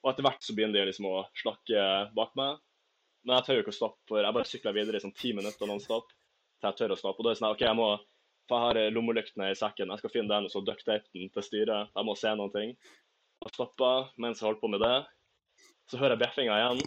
[0.00, 1.86] Og etter hvert så begynner de liksom å slakke
[2.16, 2.60] bak meg.
[3.26, 5.34] Men jeg tør jo ikke å stoppe, for jeg bare sykler videre i sånn ti
[5.36, 7.20] minutter non-stop til jeg tør å stoppe.
[7.20, 7.90] Og da er det sånn OK, jeg må
[8.50, 9.92] for jeg har lommelyktene i sekken.
[9.94, 11.92] Jeg skal finne den og så ducktape den til styret.
[11.94, 12.72] Jeg må se noen ting.
[13.44, 14.96] Jeg stoppa mens jeg holdt på med det.
[15.86, 16.80] Så hører jeg bjeffinga igjen.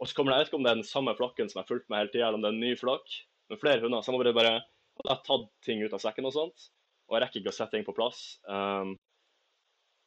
[0.00, 1.66] Og så kommer det, Jeg vet ikke om det er den samme flokken som jeg
[1.66, 3.16] har fulgt med hele tida, eller om det er en ny flokk.
[3.50, 4.02] med flere hunder.
[4.02, 4.54] Så jeg må bare bare
[5.00, 6.70] Jeg har tatt ting ut av sekken og sånt.
[7.08, 8.38] Og jeg rekker ikke å sette ting på plass.
[8.46, 8.94] Um,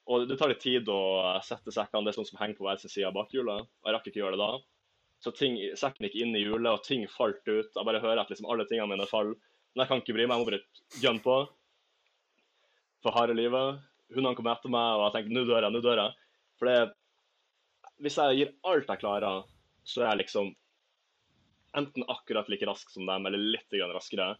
[0.07, 1.01] og det tar litt tid å
[1.43, 2.05] sette sekkene.
[2.05, 3.67] Det er sånn som henger på hver sin side av bakhjulet.
[3.67, 4.51] Og jeg rakk ikke å gjøre det da.
[5.23, 7.69] Så ting, sekken gikk inn i hjulet, og ting falt ut.
[7.71, 9.38] Jeg bare hører at liksom alle tingene mine faller.
[9.73, 10.36] Men jeg kan ikke bry meg.
[10.36, 11.38] Jeg må bare gunne på.
[13.05, 13.79] For harde livet.
[14.13, 16.17] Hundene kommer etter meg, og jeg tenker nå dør jeg, nå dør jeg.
[16.59, 16.81] For det
[18.03, 19.47] Hvis jeg gir alt jeg klarer,
[19.88, 20.51] så er jeg liksom
[21.79, 24.33] enten akkurat like rask som dem, eller litt grann raskere.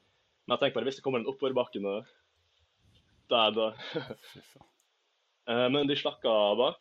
[0.43, 1.96] Men jeg tenker bare hvis det kommer en oppoverbakke nå,
[3.32, 3.88] da er jeg død.
[4.34, 4.69] Fy faen.
[5.43, 6.80] Eh, Men de slakka bak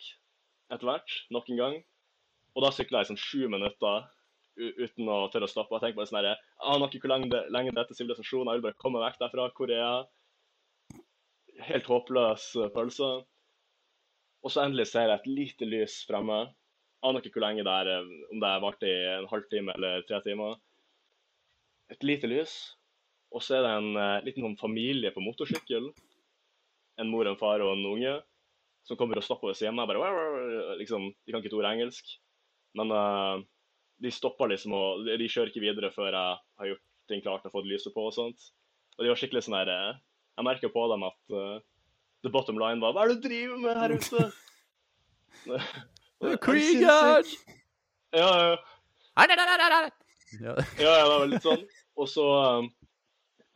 [0.70, 1.72] etter hvert, nok en gang.
[2.52, 4.08] Og da sykla jeg sånn sju minutter
[4.56, 5.78] uten å tørre å stoppe.
[5.78, 7.98] Jeg tenker bare sånn herre Jeg aner ikke hvor lenge det, lenge det er til
[8.00, 8.48] sivilisasjon.
[8.50, 9.48] Jeg vil bare komme vekk derfra.
[9.56, 10.08] Hvor er?
[11.62, 13.12] Helt håpløs eh, følelse.
[14.42, 16.42] Og så endelig ser jeg et lite lys fremme.
[17.06, 20.04] Aner ikke hvor lenge det er, eh, om det har vart i en halvtime eller
[20.08, 20.58] tre timer.
[21.94, 22.56] Et lite lys.
[23.32, 25.88] Og så er det en uh, liten sånn familie på motorsykkel.
[27.00, 28.18] En mor, en far og en unge
[28.84, 30.00] som kommer og stopper ved siden av meg.
[30.02, 32.10] Bare, liksom, de kan ikke et ord engelsk.
[32.78, 33.42] Men uh,
[34.02, 37.54] de stopper liksom, og de kjører ikke videre før jeg har gjort ting klart og
[37.54, 38.48] fått lyset på og sånt.
[38.96, 40.00] Og de var skikkelig sånn her eh,
[40.36, 41.56] Jeg merka på dem at uh,
[42.24, 44.26] the bottom line var Hva er det du driver med her ute?
[46.22, 47.56] Er sinnssyk?
[48.12, 48.58] Ja, ja.
[49.16, 49.80] Nei, nei, nei, nei.
[50.42, 50.52] Ja.
[50.78, 51.64] Ja, ja, det var litt sånn.
[52.00, 52.26] Og så
[52.60, 52.68] um,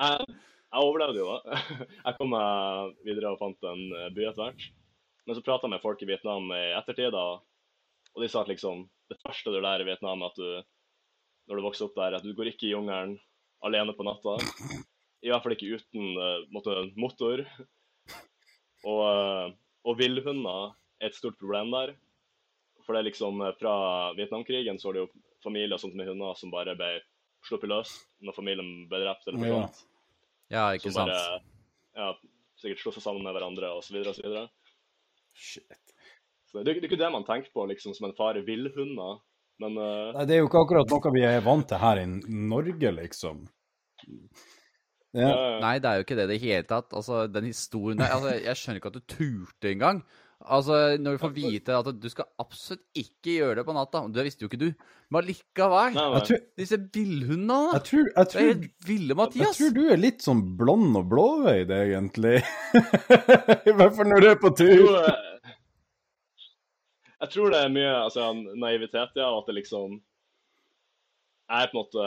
[0.01, 1.61] jeg, jeg overlevde jo, da.
[2.07, 3.85] Jeg kom meg videre og fant en
[4.17, 4.67] by etter hvert.
[5.27, 7.39] Men så prata jeg med folk i Vietnam i ettertid, da,
[8.17, 10.63] og de sa at liksom det første du lærer i Vietnam, at du,
[11.47, 13.19] når du vokser opp der, at du går ikke i jungelen
[13.65, 14.39] alene på natta.
[15.23, 17.43] I hvert fall ikke uten eh, måtte, motor.
[18.87, 19.55] Og, eh,
[19.87, 21.95] og villhunder er et stort problem der.
[22.87, 23.75] For det er liksom eh, fra
[24.19, 25.13] Vietnamkrigen så er det jo
[25.45, 26.91] familier sånt med hunder som bare ble
[27.47, 27.93] sluppet løs
[28.27, 29.61] når familien ble drept eller Ja.
[29.67, 29.85] sånt.
[30.51, 31.11] Ja, ikke Som sant.
[31.11, 31.43] bare
[31.99, 32.13] ja,
[32.63, 33.99] sikkert slo seg sammen med hverandre osv.
[34.07, 34.47] osv.
[35.35, 35.86] Shit.
[36.65, 39.23] Det, det er ikke det man tenker på liksom, som en fare villhunder,
[39.63, 40.13] men uh...
[40.17, 43.47] Nei, det er jo ikke akkurat noe vi er vant til her i Norge, liksom.
[45.17, 46.93] Ja, Nei, det er jo ikke det i det hele tatt.
[46.93, 50.03] Altså, den historien der altså, Jeg skjønner ikke at du turte engang.
[50.45, 54.27] Altså, når du får vite at du skal absolutt ikke gjøre det på natta Det
[54.27, 54.67] visste jo ikke du.
[55.09, 55.97] Men allikevel.
[55.97, 57.57] Tror, Disse villhundene.
[57.79, 61.01] jeg, tror, jeg, Det er tror, helt ville, jeg tror du er litt sånn blond
[61.01, 62.43] og blåøyd, egentlig.
[63.71, 65.25] I hvert fall når du er på Jeg tur.
[67.23, 68.27] Jeg tror det er mye altså,
[68.61, 69.99] naivitet, ja, og at det liksom
[71.47, 72.07] Jeg er på en måte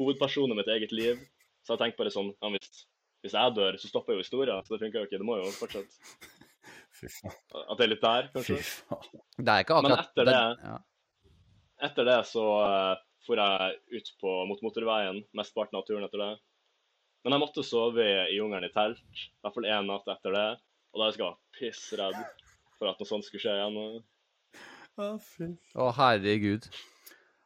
[0.00, 1.18] hovedpersonen i mitt eget liv.
[1.66, 2.84] Så jeg tenker bare sånn ja, hvis,
[3.24, 4.62] hvis jeg dør, så stopper jo historien.
[4.64, 5.18] Så det funker jo ikke.
[5.20, 5.92] Det må jo fortsette.
[6.98, 7.34] Fy faen.
[7.68, 8.56] At det er litt der, Fy kanskje.
[8.88, 9.20] faen.
[9.36, 10.38] Det er ikke Men etter det-
[10.70, 10.78] ja.
[11.88, 16.30] Etter det så uh, for jeg ut på, mot motorveien mesteparten av turen etter det.
[17.22, 20.34] Men jeg måtte sove i, i jungelen i telt, i hvert fall én natt etter
[20.34, 20.46] det.
[20.90, 22.18] Og da husker jeg var pissredd
[22.80, 24.02] for at noe sånt skulle skje igjen.
[24.98, 26.66] Å, oh, herregud.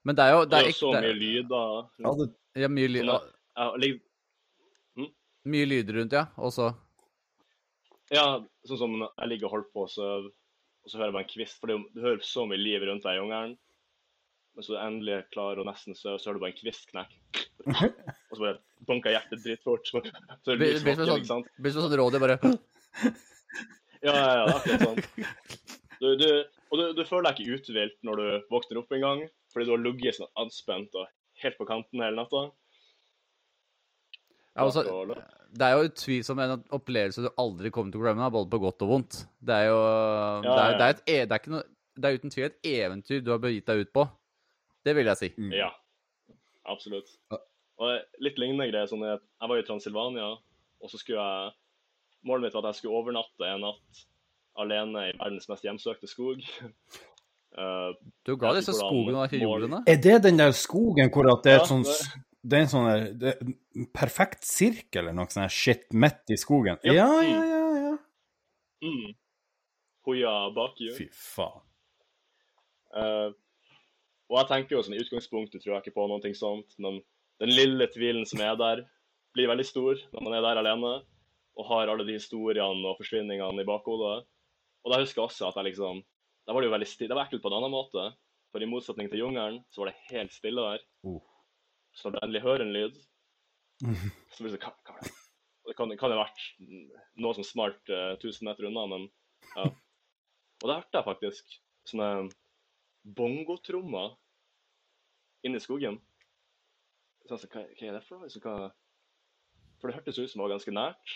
[0.04, 1.64] Men det er jo Det det er er så mye lyd, da.
[2.02, 2.26] Ja, det,
[2.62, 3.04] ja, mye, lyd.
[3.06, 3.18] Ja,
[3.56, 4.00] at- Jeg
[5.44, 6.26] mye lyd rundt, ja.
[6.38, 6.70] Og så
[8.12, 11.24] Ja, sånn som når jeg ligger og holder på, så, og så hører jeg bare
[11.24, 11.60] en kvist.
[11.60, 13.54] For er du hører så mye liv rundt deg i jungelen.
[14.54, 16.90] Men så du endelig klarer klar og nesten sove, så hører du bare en kvist
[16.90, 17.46] knekke.
[17.64, 19.86] Og så bare banker hjertet dritfort.
[19.88, 21.28] Så så er det blir som en ikke sant?
[21.30, 22.38] sånn, blir som sånn råd, jeg bare
[24.02, 24.98] Ja, ja, ja, er akkurat sånn.
[26.02, 26.28] Du, du,
[26.72, 29.74] og du, du føler deg ikke uthvilt når du våkner opp en gang, fordi du
[29.74, 31.10] har ligget sånn anspent og
[31.42, 32.46] helt på kanten hele natta.
[34.54, 34.84] ja, altså,
[35.52, 38.84] Det er jo utvilsomt en opplevelse du aldri kommer til å glemme, både på godt
[38.86, 39.20] og vondt.
[39.36, 39.80] Det er jo
[40.46, 42.68] det, er, det, er et, e- det er ikke noe Det er uten tvil et
[42.72, 44.06] eventyr du har begitt deg ut på.
[44.82, 45.28] Det vil jeg si.
[45.36, 45.52] mm.
[45.52, 45.68] Ja,
[46.72, 47.12] absolutt.
[47.82, 48.88] Og litt lignende greier.
[48.88, 50.30] sånn Jeg var i Transylvania,
[50.80, 51.58] og så skulle jeg
[52.22, 54.02] Målet mitt var at jeg skulle overnatte en natt
[54.60, 56.42] alene i verdens mest hjemsøkte skog.
[57.56, 57.92] Uh,
[58.26, 59.82] Du ga disse skogene og jordene.
[59.88, 62.88] Er det den der skogen hvor at det er Ja, sånn det- er en sånn
[62.88, 66.80] der det er perfekt sirkel eller noe sånt shit midt i skogen?
[66.82, 66.92] Ja.
[66.92, 67.60] Ja, ja, ja.
[67.84, 67.92] ja.
[68.82, 69.12] mm,
[70.08, 70.90] Hoia baki.
[70.96, 71.62] Fy faen.
[72.92, 73.30] Uh,
[74.32, 76.98] og jeg tenker jo sånn, i utgangspunktet tror jeg ikke på noe sånt, men
[77.40, 78.82] den lille tvilen som er der,
[79.36, 80.92] blir veldig stor når man er der alene
[81.56, 84.24] og har alle de historiene og forsvinningene i bakhodet.
[84.82, 86.02] Og da husker jeg også at jeg liksom
[86.46, 87.12] Da var det jo veldig stille.
[87.12, 88.06] Det var ekkelt på en annen måte.
[88.52, 90.82] For i motsetning til jungelen, så var det helt stille der.
[91.08, 91.20] Oh.
[91.94, 92.98] Så når du endelig hører en lyd,
[94.32, 95.76] så blir det sånn hva, det?
[95.78, 96.42] Kan, det jo ha vært
[97.22, 99.06] noe som smalt 1000 meter unna, men
[99.54, 99.68] ja.
[100.62, 101.54] Og da hørte jeg faktisk
[101.88, 102.10] sånne
[103.18, 104.16] bongotrommer
[105.46, 105.98] inni skogen.
[107.26, 108.30] Så jeg sa, hva, hva er det for noe?
[108.30, 108.56] Så hva...
[109.80, 111.14] For det hørtes ut som det var ganske nært.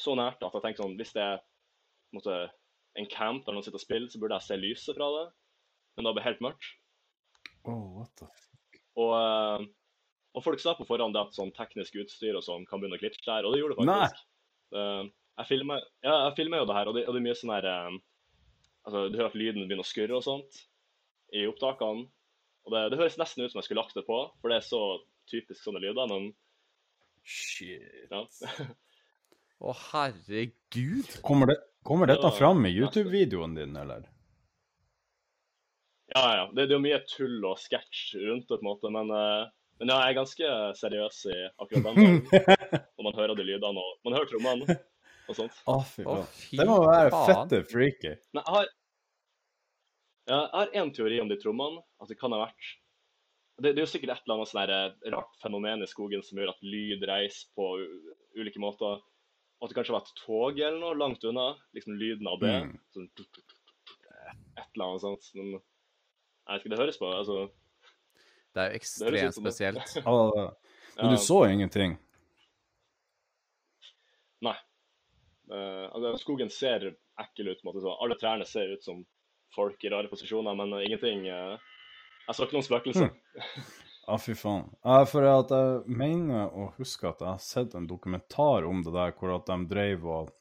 [0.00, 1.40] Så nært at jeg tenkte sånn, hvis det er
[2.12, 2.20] på
[2.98, 5.26] en, camp der noen sitter og spiller, så burde jeg se lyset fra det.
[5.96, 6.70] Men da det helt mørkt.
[7.68, 8.80] Oh, what the fuck?
[9.00, 9.66] Og, eh,
[10.34, 13.26] og folk sa på forhånd at sånn teknisk utstyr og sånn kan begynne å glitche
[13.26, 14.22] der, og det gjorde det faktisk.
[14.70, 15.10] Nei.
[15.40, 17.54] jeg, filmer, ja, jeg filmer jo det her, og det, og det er mye sånn
[17.56, 17.98] her eh,
[18.80, 20.62] Altså, du hører at lyden begynner å skurre og sånt
[21.36, 22.06] i opptakene.
[22.64, 24.64] Og det, det høres nesten ut som jeg skulle lagt det på, for det er
[24.64, 24.80] så
[25.30, 26.30] typisk sånne lyder, men
[27.20, 28.08] Shit.
[28.10, 28.24] ja.
[29.60, 31.18] Å, herregud.
[31.20, 34.08] Kommer, det, kommer dette fram i YouTube-videoen din, eller?
[36.14, 36.44] Ja, ja.
[36.54, 39.44] Det, det er jo mye tull og sketsj rundt det, på en måte, men, eh,
[39.80, 42.18] men ja, jeg er ganske seriøs i akkurat den
[42.98, 44.76] og Når man hører de lydene, og man hører trommene
[45.30, 45.62] og sånt.
[45.70, 46.28] Å, fy faen.
[46.58, 48.16] Det må være fette freaky.
[48.34, 48.68] Nei, jeg har
[50.30, 51.84] ja, Jeg har én teori om de trommene.
[52.02, 52.76] At det kan ha vært
[53.60, 56.38] det, det er jo sikkert et eller annet sånn eh, rart fenomen i skogen som
[56.40, 59.02] gjør at lyd reiser på u- ulike måter.
[59.60, 61.50] At det kanskje var et tog eller noe langt unna.
[61.76, 62.52] Liksom lyden av det.
[62.64, 62.76] Mm.
[62.96, 65.32] Sånn Et eller annet sånt.
[65.36, 67.40] Men jeg vet ikke, det høres på altså,
[68.54, 69.98] Det er jo ekstremt spesielt.
[71.00, 71.94] Men du så ingenting?
[74.44, 74.56] Nei.
[75.50, 77.60] Uh, altså, skogen ser ekkel ut.
[77.60, 79.04] på en måte, så Alle trærne ser ut som
[79.54, 81.56] folk i rare posisjoner, men uh, ingenting uh,
[82.26, 83.14] Jeg så ikke noen spøkelser.
[84.10, 84.64] Ja, fy faen.
[84.82, 88.90] Ja, for at jeg mener å huske at jeg har sett en dokumentar om det
[88.90, 90.32] der, hvor at de drev og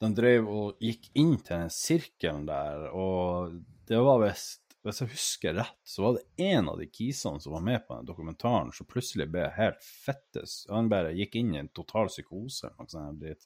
[0.00, 5.12] De drev og gikk inn til den sirkelen der, og det var visst Hvis jeg
[5.12, 8.72] husker rett, så var det en av de kisene som var med på den dokumentaren,
[8.72, 10.60] som plutselig ble helt fettes.
[10.70, 13.40] Han bare gikk inn i en total psykose eller.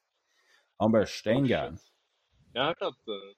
[0.78, 1.80] Han ble steingæren.
[2.54, 3.32] Jeg har hørt at, eh,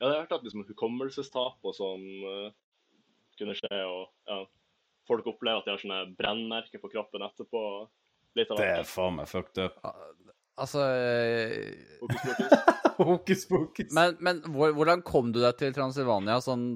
[0.00, 2.56] jeg har hørt at liksom, hukommelsestap og sånn eh,
[3.40, 3.80] kunne skje.
[3.84, 4.40] Og ja,
[5.08, 7.62] folk opplever at de har sånne brennmerker på kroppen etterpå.
[8.38, 9.78] Litt av Det er faen meg fucked up.
[10.58, 11.78] Altså eh,
[12.98, 13.92] Hokus pokus.
[13.94, 16.72] Men, men hvor, hvordan kom du deg til Transylvania, sånn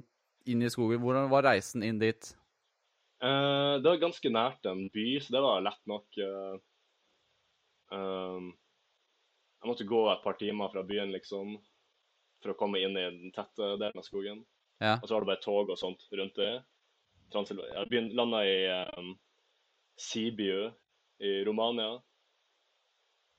[0.47, 1.03] inn i skogen?
[1.03, 2.31] Hvordan var reisen inn dit?
[3.23, 6.07] Uh, det var ganske nært en by, så det var lett nok.
[6.19, 6.55] Uh,
[7.95, 8.49] uh,
[9.63, 11.55] jeg måtte gå et par timer fra byen, liksom,
[12.43, 14.43] for å komme inn i den tette delen av skogen.
[14.83, 14.97] Ja.
[14.99, 16.53] Og så var det bare tog og sånt rundt det.
[17.33, 18.57] Jeg landa i
[18.99, 19.13] um,
[19.97, 20.73] Sibiu
[21.23, 21.95] i Romania.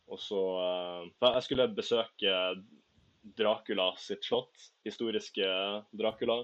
[0.09, 2.37] Og så uh, Jeg skulle besøke
[3.37, 4.71] Dracula sitt slott.
[4.87, 5.45] Historiske
[5.91, 6.41] Dracula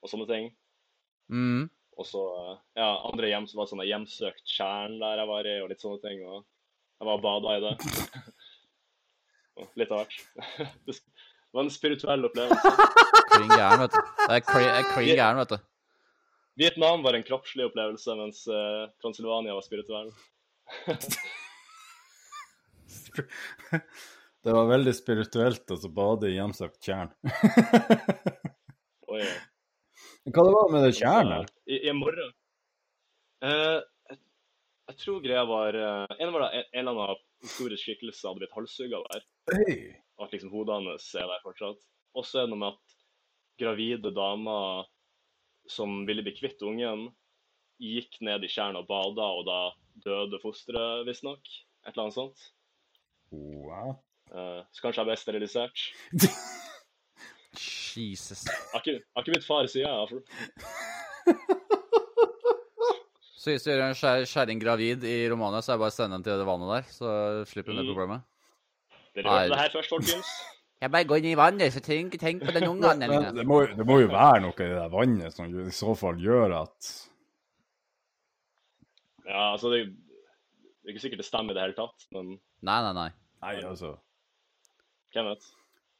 [0.00, 0.50] og sånne ting.
[1.28, 1.68] Mm.
[2.00, 2.22] Og så
[2.78, 6.00] ja, andre hjem som var sånne hjemsøkt tjern der jeg var i, og litt sånne
[6.02, 6.22] ting.
[6.24, 7.74] Og jeg var og bada i det.
[9.76, 10.16] Litt av hvert.
[11.50, 12.70] Det var en spirituell opplevelse.
[13.32, 14.00] Klin gæren, vet du.
[14.20, 15.58] Det er klin er gæren, vet du.
[16.60, 20.12] Vietnam var en kroppslig opplevelse, mens eh, Transylvania var spirituell.
[24.44, 27.10] Det var veldig spirituelt å så bade i hjemsøkt tjern.
[29.12, 29.24] Oi,
[30.30, 31.50] Hva det var med det tjernet?
[31.66, 32.30] I, I morgen
[33.44, 34.18] uh, jeg,
[34.88, 38.40] jeg tror greia var uh, En var de en, en eller annen historisk skikkelse hadde
[38.40, 39.26] blitt halshugga der.
[39.52, 39.76] Hey.
[40.20, 41.80] At liksom hodet hans er der fortsatt.
[42.18, 42.96] Og så er det noe med at
[43.60, 44.86] gravide damer
[45.70, 47.08] som ville bli kvitt ungen,
[47.80, 49.58] gikk ned i tjernet og bada, og da
[50.04, 51.40] døde fosteret, visstnok.
[51.86, 52.46] Et eller annet sånt.
[53.32, 53.94] Wow.
[54.32, 55.84] Eh, så kanskje jeg ble sterilisert.
[57.96, 58.44] Jesus.
[58.72, 59.88] Har ikke, blitt far siden.
[59.90, 61.36] jeg.
[63.40, 63.96] Så hvis du gjør en
[64.28, 66.90] skjæring gravid i Romania, så er det bare å sende den til det vannet der,
[66.92, 67.12] så
[67.48, 67.94] slipper du det Mm.
[67.94, 68.26] problemet.
[69.16, 70.32] Dere hørte det her først, folkens.
[70.80, 73.58] Jeg bare går inn i vannet, så tenk, tenke på den ungene Men det må,
[73.68, 76.92] det må jo være noe i det der vannet som i så fall gjør at
[79.26, 82.32] Ja, altså, det, det er ikke sikkert det stemmer i det hele tatt, men
[82.64, 83.10] Nei, nei, nei.
[83.44, 83.94] Nei, altså.
[85.12, 85.46] hvem vet.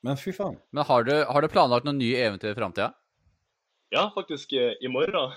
[0.05, 0.57] Men fy faen.
[0.73, 2.91] Men har du, har du planlagt noen nye eventyr i framtida?
[3.93, 5.33] Ja, faktisk, eh, i morgen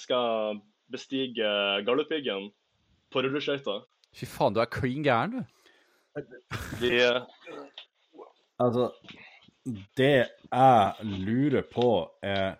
[0.00, 0.60] skal jeg
[0.94, 1.48] bestige
[1.84, 2.48] Galdhøpiggen
[3.12, 3.84] på rulleskøyter.
[4.16, 5.63] Fy faen, du er klin gæren, du.
[6.80, 7.22] Vi eh,
[8.62, 8.92] Altså,
[9.98, 11.88] det jeg lurer på,
[12.22, 12.54] er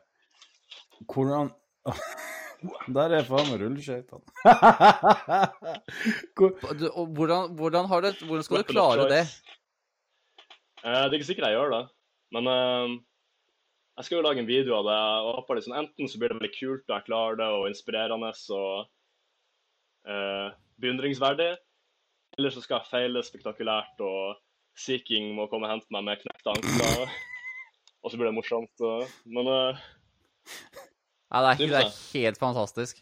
[1.12, 1.52] hvordan
[2.96, 4.24] Der er faen meg rulleskøytene.
[6.38, 9.24] Hvordan, hvordan, har det, hvordan skal du klare det?
[10.80, 11.82] Eh, det er ikke sikkert jeg gjør det,
[12.36, 12.94] men uh,
[13.98, 14.96] jeg skal jo lage en video av det.
[15.26, 18.32] og håper liksom, Enten så blir det veldig kult og jeg klarer det, og inspirerende
[18.56, 18.88] og
[20.08, 20.48] uh,
[20.80, 21.52] beundringsverdig,
[22.38, 24.36] eller så skal jeg feile spektakulært, og
[24.76, 27.12] Sea King må komme og hente meg med knekte ankler,
[28.02, 28.80] og så blir det morsomt.
[28.80, 29.84] og- men uh,
[31.34, 33.00] Nei, det, er, ikke, det er helt fantastisk.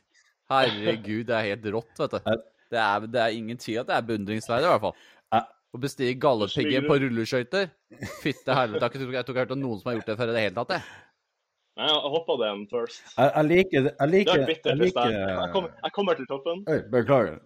[0.53, 2.37] Herregud, det er helt rått, vet du.
[2.73, 5.49] Det er, det er ingen tvil at det er beundringsverdig, i hvert fall.
[5.73, 7.71] Å bestige gallepiggen på rulleskøyter
[8.21, 10.29] Fytte helvete, jeg tror ikke jeg har hørt om noen som har gjort det før
[10.29, 10.83] i det hele tatt, jeg.
[11.81, 12.99] nei, jeg hoppa den først.
[13.16, 16.29] Jeg, liker Jeg Det er liker, jeg hvis jeg, liker jeg, kommer, jeg kommer til
[16.29, 16.61] toppen.
[16.68, 17.38] Oi, beklager.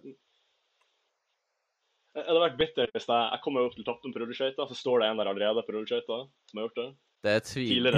[2.17, 5.03] Det hadde vært bittert hvis jeg, jeg kommer opp til toppen på rulleskøyter, så står
[5.03, 6.87] det en der allerede på rulleskøyter som har gjort det.
[7.27, 7.89] Det er tvil.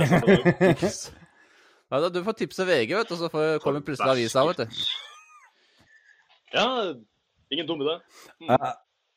[1.90, 4.82] Ja, da, du får tipse VG, vet du, så får, kommer plutselig avisa, vet du.
[6.54, 6.66] Ja,
[7.50, 7.96] ingen dum idé.
[8.44, 8.74] Jeg,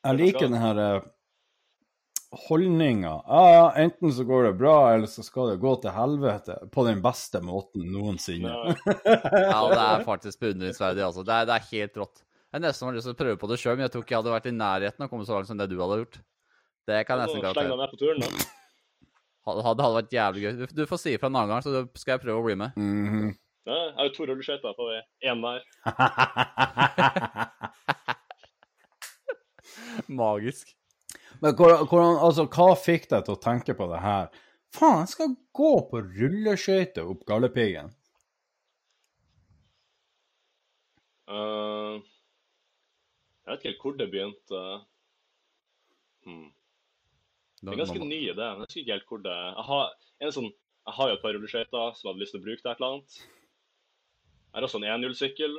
[0.06, 1.10] jeg liker den her eh,
[2.46, 3.12] holdninga.
[3.26, 6.56] Ja, ja, enten så går det bra, eller så skal det gå til helvete.
[6.72, 8.54] På den beste måten noensinne.
[8.54, 8.96] Ja.
[9.50, 11.26] Ja, det er faktisk beundringsverdig, altså.
[11.28, 12.24] Det er, det er helt rått.
[12.52, 14.20] Jeg nesten har lyst til å prøve på det sjøl, men jeg tror ikke jeg
[14.20, 16.16] hadde vært i nærheten av å komme så langt som det du hadde gjort.
[16.90, 17.76] Det kan jeg nesten garantere.
[17.80, 18.26] med på turen, da.
[19.48, 20.52] Hadde, vært jævlig gøy.
[20.58, 22.70] Du, du får si ifra en annen gang, så skal jeg prøve å bli med.
[22.76, 23.32] Mhm.
[23.62, 24.84] Ja, jeg har jo to rulleskøyter på
[25.22, 25.62] én hver.
[30.22, 30.72] Magisk.
[31.42, 34.26] Men hvordan, altså, hva fikk deg til å tenke på det her?
[34.74, 37.88] Faen, jeg skal gå på rulleskøyter opp Galdhøpiggen.
[41.32, 41.94] Eh,
[43.52, 44.60] jeg vet ikke helt hvor det begynte.
[46.24, 46.48] Hmm.
[47.62, 48.46] Det er ganske ny idé.
[48.48, 49.92] Jeg husker ikke helt hvor det Jeg har,
[50.24, 50.48] en sånn,
[50.88, 52.80] jeg har jo et par rulleskøyter som jeg hadde lyst til å bruke til et
[52.80, 53.18] eller annet.
[53.20, 55.58] Jeg har også en enhjulssykkel,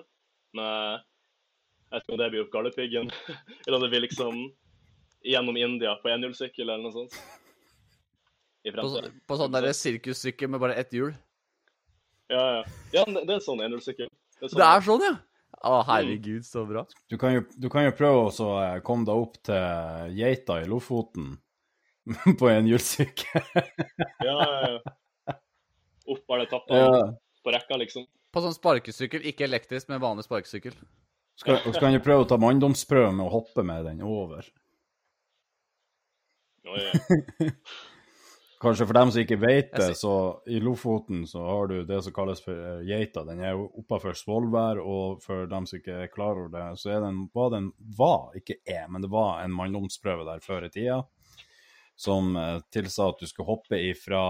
[0.57, 3.13] men jeg vet ikke om det blir opp Galdhøpiggen,
[3.65, 4.41] eller om det blir liksom
[5.23, 7.19] gjennom India på enhjulssykkel eller noe sånt.
[8.63, 8.89] I På,
[9.27, 11.11] på sånn derre sirkussykkel med bare ett hjul.
[12.31, 12.61] Ja, ja.
[12.95, 14.11] ja det, det er en sånn enhjulssykkel.
[14.39, 15.15] Det sånn- Det er sånn, ja!
[15.63, 16.83] Å, herregud, så bra.
[17.07, 20.67] Du kan jo, du kan jo prøve å eh, komme deg opp til geita i
[20.67, 21.37] Lofoten
[22.39, 23.45] på en hjulssykkel.
[24.23, 25.37] Ja, ja, ja.
[26.11, 26.81] Opp alle tappene.
[26.83, 27.05] Ja.
[27.43, 28.09] på rekka, liksom.
[28.33, 30.75] På sånn sparkesykkel, ikke elektrisk, men vanlig sparkesykkel.
[31.39, 34.45] Skal, så kan du prøve å ta manndomsprøve med å hoppe med den over?
[36.67, 37.49] Oi, oi.
[38.63, 40.13] Kanskje for dem som ikke vet det, så
[40.47, 43.25] i Lofoten så har du det som kalles for eh, geita.
[43.27, 47.03] Den er oppafor Svolvær, og for dem som ikke er klar over det, så er
[47.03, 51.01] den, var den var, ikke er, men det var en manndomsprøve der før i tida
[51.95, 54.23] som eh, tilsa at du skulle hoppe ifra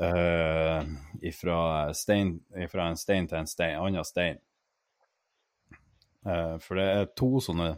[0.00, 0.82] uh,
[1.22, 4.42] ifra, stein, ifra en stein til en stein, annen stein.
[6.26, 7.70] Uh, for det er to sånne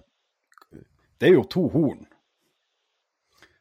[1.21, 2.01] Det er jo to horn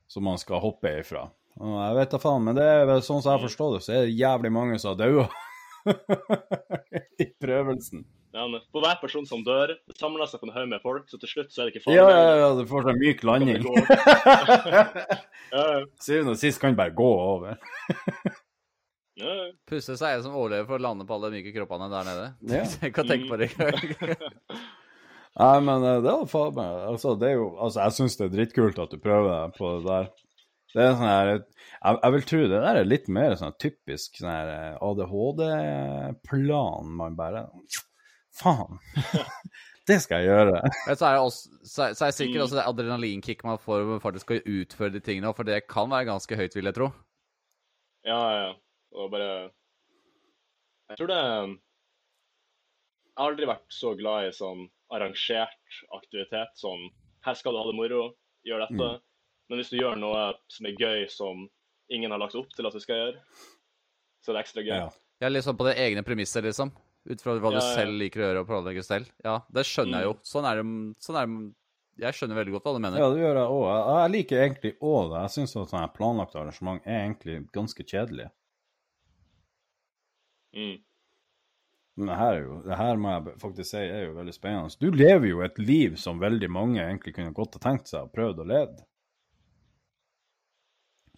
[0.10, 1.28] som man skal hoppe ifra.
[1.60, 4.08] Jeg vet da faen, men det er vel sånn som jeg forstår det, så er
[4.08, 5.28] det jævlig mange som har daua
[7.24, 8.06] i prøvelsen.
[8.32, 11.20] Ja, på hver person som dør, det samler seg på en haug med folk, så
[11.20, 11.98] til slutt så er det ikke farlig.
[12.00, 13.66] Ja, ja, ja, du får sånn myk landing.
[16.00, 17.60] Syvende og sist kan du bare gå over.
[19.20, 19.50] ja, ja.
[19.68, 22.30] Pusse seg er som overlever for å lande på alle myke kroppene der nede.
[22.56, 22.64] Ja.
[22.88, 24.64] Jeg kan tenke på det engang.
[25.42, 28.26] Nei, men eh, det er faen meg Altså, det er jo Altså, jeg syns det
[28.26, 30.10] er dritkult at du prøver deg på det der.
[30.72, 31.44] Det er sånn her Jeg,
[31.98, 37.42] jeg vil tro det der er litt mer sånn typisk sånn eh, ADHD-plan man bare
[38.32, 38.80] Faen!
[39.90, 40.62] det skal jeg gjøre.
[40.88, 43.90] Så er, det også, så er så er sikkert også det adrenalinkicket man får når
[43.90, 46.88] man faktisk skal utføre de tingene, for det kan være ganske høyt, vil jeg tro.
[48.08, 48.52] ja, ja.
[48.92, 49.52] Og bare
[50.92, 51.58] Jeg tror det Jeg
[53.20, 56.52] har aldri vært så glad i sånn arrangert aktivitet.
[56.60, 56.90] Sånn
[57.26, 58.04] Her skal du ha det moro,
[58.48, 58.88] gjør dette.
[58.88, 59.11] Mm.
[59.52, 61.42] Men hvis du gjør noe som er gøy, som
[61.92, 63.24] ingen har lagt opp til at du skal gjøre,
[64.24, 64.78] så er det ekstra gøy.
[64.78, 64.86] Ja.
[65.22, 66.72] Ja, liksom på det egne premisser, liksom.
[67.04, 67.74] Ut fra hva du Ja, ja.
[67.76, 69.10] selv liker å gjøre og planlegge selv.
[69.26, 70.14] Ja, det skjønner jeg jo.
[70.26, 70.64] Sånn er det,
[71.04, 73.02] sånn er det Jeg skjønner veldig godt hva du mener.
[73.02, 73.66] Ja, det gjør jeg òg.
[73.76, 75.24] Jeg, liker egentlig òg det.
[75.26, 78.30] Jeg syns sånn sånne planlagte arrangement er egentlig ganske kjedelig.
[80.56, 80.78] Mm.
[82.00, 84.80] Men det her, er jo, det her må jeg faktisk si er jo veldig spennende.
[84.80, 88.16] Du lever jo et liv som veldig mange egentlig kunne godt ha tenkt seg og
[88.16, 88.86] prøvd å lede.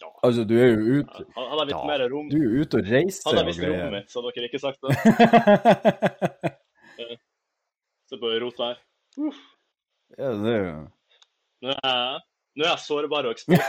[0.02, 0.08] Ja.
[0.26, 2.64] Altså, du er jo ute ja, Han har litt Ja, mer rom Du er jo
[2.64, 4.92] ute og reiser jeg og visst rommet mitt, så dere ikke sagt det.
[8.10, 8.76] Se på rotvær.
[9.22, 9.38] Uff.
[10.18, 10.74] ja, det er jo
[11.64, 12.18] Nå er jeg,
[12.58, 13.62] nå er jeg sårbar og ekspert.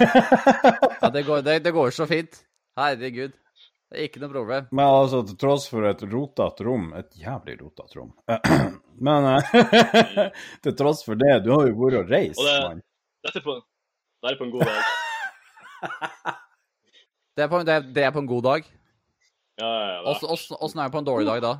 [1.05, 2.41] Ja, det går, det, det går så fint.
[2.80, 3.32] Herregud.
[3.86, 4.65] Det er ikke noe problem.
[4.76, 8.11] Men altså, til tross for et rotete rom Et jævlig rotete rom.
[9.07, 9.43] Men eh,
[10.65, 12.82] til tross for det, du har jo vært og reist, det- mann.
[13.26, 13.55] Dette er på,
[14.26, 14.82] det er på en god dag.
[17.36, 18.67] Det er på, det er, det er på en god dag.
[19.59, 20.13] Ja, ja, ja.
[20.13, 21.53] Åssen- er det på en dårlig dag da?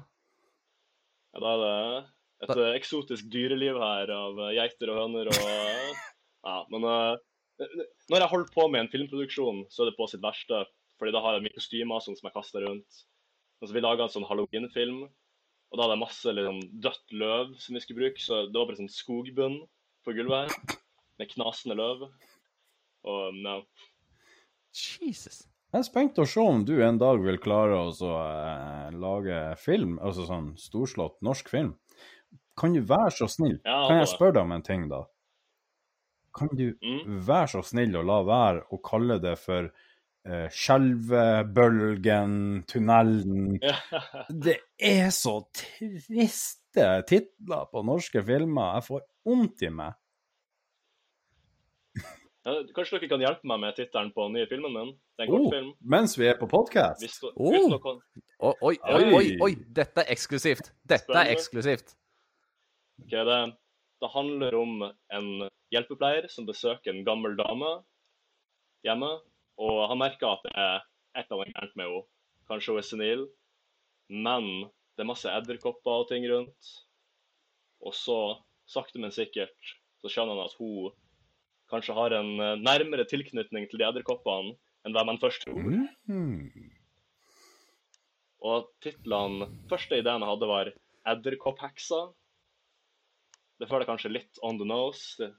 [1.36, 2.06] ja, da er det
[2.46, 2.68] et da...
[2.78, 6.04] eksotisk dyreliv her av eh, geiter og høner og eh,
[6.46, 7.16] Ja, men uh,
[8.12, 10.62] når jeg holder på med en filmproduksjon, så er det på sitt verste.
[11.00, 13.00] Fordi da har jeg mye kostymer sånn som jeg kaster rundt.
[13.60, 17.56] Og så Vi laga en sånn halloween-film, og da hadde jeg masse liksom, dødt løv
[17.64, 18.22] som vi skulle bruke.
[18.22, 19.58] Så det var bare sånn skogbunn
[20.06, 20.78] på gulvet her,
[21.20, 22.06] med knasende løv.
[23.10, 23.58] Og ja.
[24.76, 25.44] Jesus.
[25.74, 29.40] Jeg er spent å se om du en dag vil klare å så, eh, lage
[29.60, 31.74] film, altså sånn storslått norsk film.
[32.56, 33.58] Kan du være så snill?
[33.66, 35.02] Ja, kan jeg spørre deg om en ting, da?
[36.36, 37.20] Kan du Mm.
[37.26, 39.70] være så snill å la være å kalle det for
[40.26, 43.76] eh, Skjelvebølgen, Tunnelen ja.
[44.30, 48.74] Det er så triste titler på norske filmer.
[48.80, 49.94] Jeg får vondt i meg.
[52.46, 54.90] Ja, Kanskje dere kan hjelpe meg med tittelen på den nye filmen min?
[55.18, 55.70] Det er en Oh, kortfilm.
[55.82, 57.24] mens vi er på podkast.
[57.36, 57.56] Oh.
[57.56, 59.28] Oi, oi, oi, Oi.
[59.42, 59.52] oi.
[59.80, 60.70] Dette er eksklusivt.
[60.86, 61.96] Dette er eksklusivt.
[63.02, 63.40] Ok, det,
[64.04, 65.30] det handler om en
[65.74, 67.72] hjelpepleier som besøker en gammel dame
[68.86, 69.10] hjemme,
[69.58, 70.76] og han merker at det er
[71.18, 72.04] et eller annet gærent med henne.
[72.46, 73.24] Kanskje hun er senil,
[74.14, 74.52] men
[74.96, 76.70] det er masse edderkopper og ting rundt.
[77.82, 78.20] Og så,
[78.70, 79.58] sakte, men sikkert,
[80.04, 80.94] så skjønner han at hun
[81.72, 84.56] kanskje har en eh, nærmere tilknytning til de edderkoppene
[84.86, 85.80] enn hva man først tror.
[86.10, 86.52] Mm.
[88.46, 90.70] Og titlene Første ideen jeg hadde, var
[91.06, 92.04] 'Edderkoppheksa'.
[93.60, 95.32] Det føler jeg kanskje litt on the nose.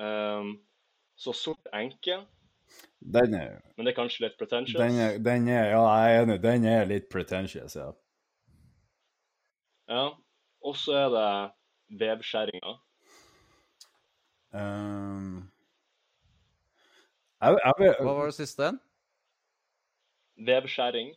[0.00, 0.54] Ehm,
[1.16, 2.26] så 'Sort enke',
[3.00, 4.80] Den er men det er kanskje litt pretentious.
[4.80, 6.42] Den er, den er, ja, jeg er enig.
[6.42, 7.90] Den er litt pretentious, ja.
[9.88, 10.06] Ja.
[10.64, 11.52] Og så er det
[12.00, 12.78] 'Vevskjæringa'.
[14.52, 15.11] Um,
[17.42, 18.70] jeg, jeg, Hva var det siste?
[18.70, 18.80] en?
[20.46, 21.12] Vevskjæring.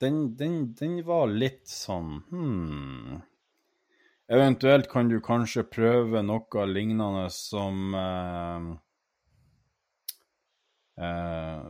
[0.00, 3.18] den, den, den var litt sånn hmm.
[4.30, 8.68] Eventuelt kan du kanskje prøve noe lignende som eh,
[11.02, 11.64] eh,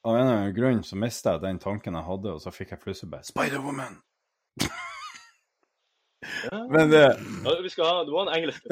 [0.00, 2.72] av en eller annen grunn så mista jeg den tanken jeg hadde, og så fikk
[2.72, 4.00] jeg plutselig bare Spider-Woman!
[6.20, 6.66] Ja.
[6.68, 7.04] Men det
[7.44, 8.66] Ja, vi skal ha, Det var en engelsk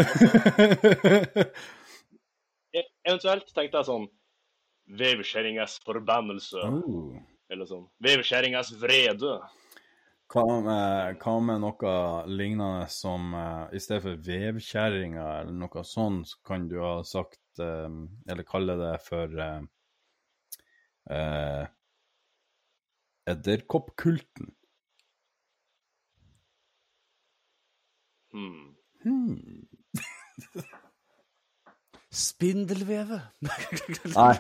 [2.77, 4.05] E- Eventuelt tenkte jeg sånn
[4.99, 7.17] Vevskjæringas forbannelse, oh.
[7.53, 7.83] eller sånn.
[8.01, 9.35] Vevskjæringas vrede.
[10.33, 11.93] Hva med, hva med noe
[12.29, 17.61] lignende som uh, i stedet for vevkjerringa eller noe sånt, så kan du ha sagt
[17.61, 17.89] uh,
[18.29, 19.63] Eller kalle det for uh,
[23.29, 24.53] Edderkoppkulten.
[28.39, 28.75] Hmm.
[29.05, 29.63] Hmm.
[32.11, 33.21] Spindelveve.
[34.17, 34.35] Nei,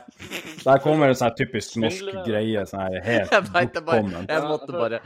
[0.64, 2.64] der kommer en sånn typisk norsk greie.
[2.66, 4.02] Sånn her helt Jeg vet, det bare.
[4.02, 4.28] bortkommen.
[4.32, 5.00] Jeg måtte bare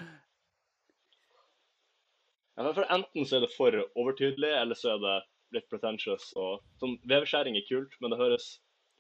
[2.57, 5.17] Ja, men for Enten så er det for overtydelig, eller så er det
[5.59, 6.31] litt pretentious.
[6.37, 8.47] og sånn, Veveskjæring er kult, men det høres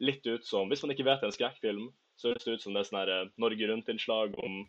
[0.02, 1.86] litt ut som Hvis man ikke vet det er en skrekkfilm,
[2.18, 4.62] så høres det ut som det er sånn eh, Norge Rundt-innslag om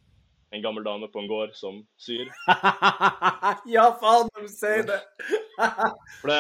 [0.53, 2.29] en gammel dame på en gård som syr.
[3.75, 4.99] ja, faen, de sier det!
[6.21, 6.39] For det,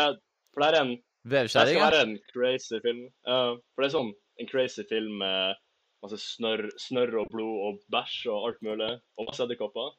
[0.53, 0.95] for det er en
[1.29, 3.05] Det skal være en crazy film.
[3.25, 4.11] Uh, for det er sånn
[4.41, 5.55] en crazy film med
[6.03, 8.91] masse snørr, snør og blod og bæsj og alt mulig.
[9.17, 9.95] Og masse edderkopper.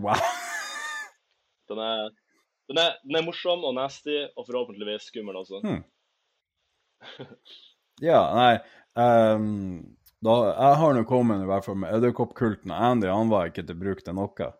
[0.00, 0.16] Wow.
[1.70, 2.08] Den er,
[2.66, 5.60] den, er, den er morsom og nasty, og forhåpentligvis skummel også.
[5.62, 5.84] Hmm.
[8.02, 8.56] Ja, nei
[8.98, 9.84] ehm,
[10.24, 12.72] da, Jeg har nå kommet i hvert fall med edderkoppkulten.
[12.74, 14.50] Andy han var ikke til bruk til noe.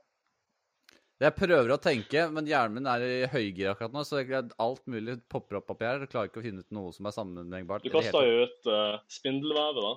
[1.21, 4.81] Jeg prøver å tenke, men hjernen min er i høygir akkurat nå, så jeg, alt
[4.89, 6.01] mulig popper opp oppi her.
[6.01, 7.85] Jeg klarer ikke å finne ut noe som er sammenhengbart.
[7.85, 9.93] Du kasta jo ut uh, spindelvevet, da.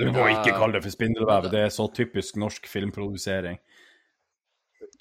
[0.00, 1.52] Du må ikke kalle det for spindelvevet.
[1.52, 3.60] Det er så typisk norsk filmprodusering.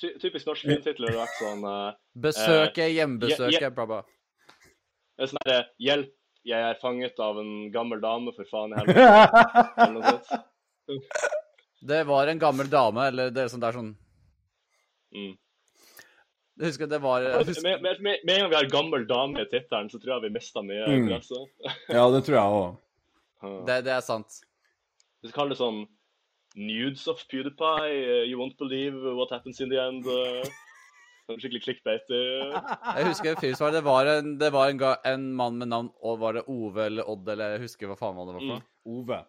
[0.01, 2.01] Ty typisk norsk filmtittel har vært sånn uh, tatt.
[2.27, 3.87] Besøket, ja, hjemmebesøket, bra.
[3.87, 4.01] bla.
[5.15, 6.11] det er sånn herre Hjelp,
[6.47, 9.67] jeg er fanget av en gammel dame, for faen i helvete.
[9.77, 10.47] Eller noe sånt.
[11.81, 13.95] Det var en gammel dame, eller det er sånn, det er sånn
[15.11, 15.33] Mm.
[16.61, 19.41] Jeg husker det var Med, husker, med, med, med en gang vi har 'gammel dame'
[19.41, 21.01] i tittelen, så tror jeg vi mista mye Mm.
[21.01, 21.35] interesse.
[21.97, 23.65] ja, det tror jeg òg.
[23.67, 24.37] Det, det er sant.
[25.21, 25.81] Vi skal kalle det sånn
[26.55, 30.05] Nudes of PewDiePie, uh, you won't believe what happens in the end.
[31.31, 32.09] Sånn skikkelig clickbait.
[32.11, 32.55] Uh.
[32.97, 36.19] Jeg husker filmsvar, det var en, det var en, ga, en mann med navn og
[36.21, 38.67] Var det Ove eller Odd, eller jeg husker hva faen var det var for mm.
[38.95, 39.21] Ove.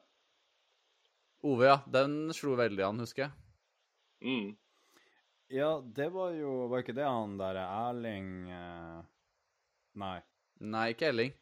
[1.53, 1.79] Ove, ja.
[1.99, 3.33] Den slo veldig an, husker jeg.
[4.23, 4.53] Mm.
[5.53, 9.01] Ja, det var jo Var ikke det han der Erling eh,
[9.99, 10.19] Nei.
[10.63, 11.35] Nei, ikke Elling.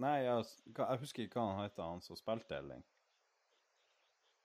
[0.00, 0.46] Nei, jeg,
[0.78, 2.80] jeg husker ikke hva han heter, han som spilte Elling.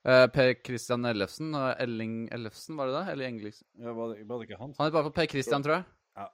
[0.06, 1.54] Eh, per Christian Ellefsen.
[1.58, 3.12] og Elling Ellefsen, var det det?
[3.12, 3.66] Eller Engelsen?
[3.82, 4.74] Ja, var, det, var det ikke han?
[4.78, 5.84] Han het bare for Per Christian, tror jeg.
[6.16, 6.28] Ja.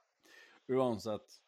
[0.77, 1.41] Uansett.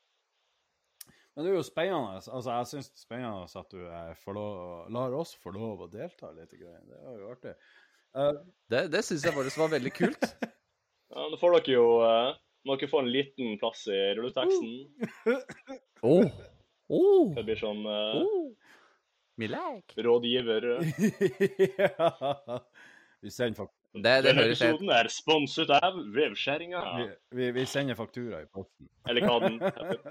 [1.36, 2.16] Men det er jo spennende.
[2.16, 4.54] Altså, jeg syns det er spennende at du eh, får lov,
[4.96, 6.54] lar oss få lov å delta litt.
[6.56, 6.64] Det
[6.96, 7.52] er jo artig.
[8.16, 8.32] Uh,
[8.72, 10.30] Det, det syns jeg faktisk var veldig kult.
[11.16, 12.32] Ja, nå får dere jo uh,
[12.66, 14.72] Må dere få en liten plass i rulleteksten.
[16.02, 16.26] Oh.
[16.92, 17.30] Oh.
[17.36, 18.50] Det blir sånn uh, Oh.
[19.36, 19.94] Milak.
[19.96, 20.62] rådgiver.
[21.78, 22.60] ja.
[23.20, 23.72] Vi sender, faktura.
[23.92, 26.82] Det, det Denne episoden er sponset av Vevskjæringa.
[26.98, 27.06] vi,
[27.38, 28.90] vi, vi sender faktura i posten.
[29.08, 30.02] Eller hva den heter.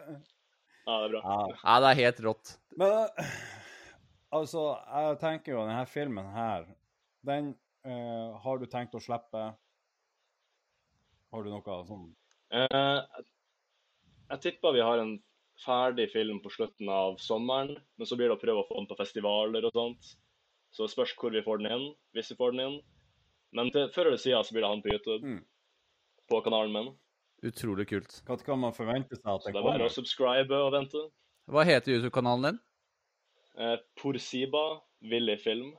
[0.85, 1.21] Ja, det er bra.
[1.21, 1.59] Ja.
[1.59, 2.55] Ja, det er helt rått.
[2.77, 3.35] Men eh,
[4.39, 6.65] altså, jeg tenker jo denne filmen her,
[7.25, 7.53] den
[7.85, 9.45] uh, har du tenkt å slippe?
[11.33, 12.11] Har du noe sånn
[12.53, 13.23] uh,
[14.31, 15.15] jeg tipper vi har en
[15.63, 18.89] ferdig film på slutten av sommeren, men så blir det å prøve å få den
[18.89, 20.15] på festivaler og sånt.
[20.75, 21.85] Så det spørs hvor vi får den inn,
[22.15, 22.77] hvis vi får den inn.
[23.55, 25.45] Men til, før eller siden så blir det han på YouTube, Mm.
[26.27, 26.89] på kanalen min.
[27.45, 28.11] Utrolig kult.
[28.25, 31.03] Hva kan man forvente seg at Så det det er bare å subscribe og vente.
[31.47, 32.59] Hva heter YouTube-kanalen din?
[33.57, 35.73] Eh, Porsiba, Willy Film.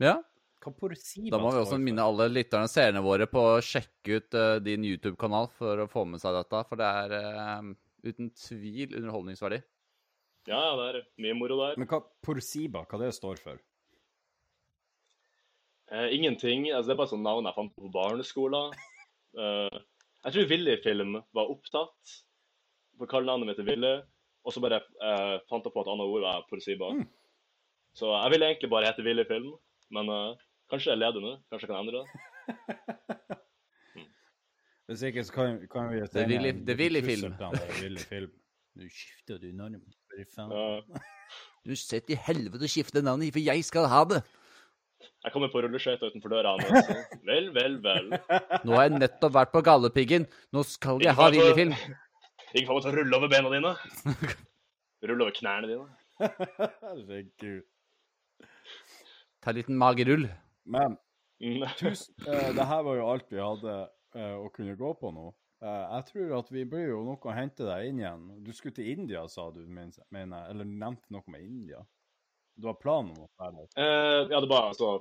[0.00, 0.22] Ja?
[0.62, 4.34] Hva Porsiba Da må vi også minne alle lytterne, seerne våre, på å sjekke ut
[4.38, 6.62] uh, din YouTube-kanal for å få med seg dette.
[6.70, 7.74] For det er eh,
[8.04, 9.62] uten tvil underholdningsverdig.
[10.46, 11.78] Ja, ja, det er mye moro der.
[11.80, 13.58] Men hva Porsiba, hva det står for?
[15.90, 16.68] Eh, ingenting.
[16.70, 18.76] altså Det er bare sånn navn jeg fant på barneskolen.
[19.36, 19.74] Eh,
[20.24, 22.12] jeg tror Willy Film var opptatt,
[22.96, 23.90] for kallenavnet mitt til Willy.
[24.48, 26.88] Og så bare eh, fant jeg på et annet ord var Porsiba.
[26.96, 27.02] Mm.
[27.92, 29.50] Så jeg ville egentlig bare hete Willy Film,
[29.92, 30.40] men eh,
[30.72, 31.34] kanskje jeg er ledig nå.
[31.52, 33.15] Kanskje jeg kan endre det.
[34.86, 37.34] Hvis ikke, så kan, kan vi Det er en det er villig Film.
[38.76, 39.80] Nå skifter du navn.
[40.18, 41.00] Ja.
[41.66, 44.22] Du sitter i helvete å skifter navn, for jeg skal ha det!
[45.26, 46.94] jeg kommer på rulleskøyter utenfor døra Altså.
[47.26, 48.12] Vel, vel, vel.
[48.64, 50.26] Nå har jeg nettopp vært på Galdhøpiggen.
[50.54, 51.74] Nå skal jeg ha Villefilm.
[52.54, 53.72] Ikke få meg til å rulle over bena dine.
[55.10, 55.88] Rulle over knærne dine.
[56.22, 57.66] Herregud.
[59.42, 60.28] Ta en liten magerull.
[60.64, 60.96] Men
[61.36, 61.66] Mm.
[61.76, 63.72] tusen, uh, det her var jo alt vi hadde
[64.16, 65.30] å kunne gå på nå.
[65.64, 68.24] Eh, jeg tror at vi blir jo noe å hente deg inn igjen.
[68.44, 70.48] Du skulle til India, sa du, mener jeg.
[70.52, 71.82] Eller nevnte noe med India.
[72.56, 73.70] Du har planen om å være der?
[73.80, 74.98] Eh, ja, det var altså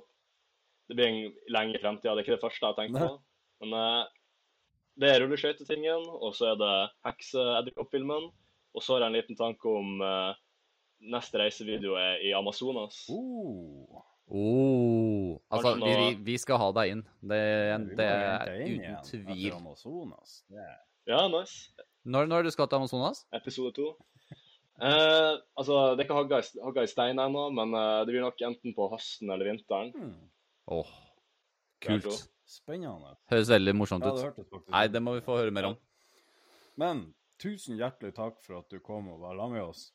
[0.86, 2.07] Det blir en lenge fremtid.
[2.11, 3.11] det er ikke det første jeg har tenkt på.
[3.63, 4.01] Men eh,
[5.01, 6.74] det er rulleskøytetingen, og så er det
[7.07, 8.28] hekseedderkoppfilmen.
[8.76, 10.38] Og så har jeg en liten tanke om eh,
[11.11, 13.01] neste reisevideo er i Amazonas.
[13.11, 17.04] Oh, Oh, altså, vi, vi, skal ha deg inn.
[17.22, 17.42] Det,
[18.00, 19.52] det er uten tvil.
[19.54, 20.40] Amazonas.
[20.50, 20.80] Er...
[21.06, 21.70] Ja, nice.
[22.10, 23.26] Når, når du skal til Amazonas?
[23.38, 23.92] Episode to.
[24.76, 28.26] Eh, altså, det er ikke hogga i, hogga i stein ennå, men eh, det blir
[28.26, 29.94] nok enten på høsten eller vinteren.
[29.96, 30.16] Hmm.
[30.74, 30.96] Åh,
[31.86, 32.26] kult.
[32.46, 33.16] Spennende.
[33.32, 34.58] Høres veldig morsomt Ja, det ut.
[34.70, 35.78] Nei, det må vi få høre mer om.
[36.78, 37.08] Men
[37.42, 39.88] tusen hjertelig takk for at du kom og var med oss.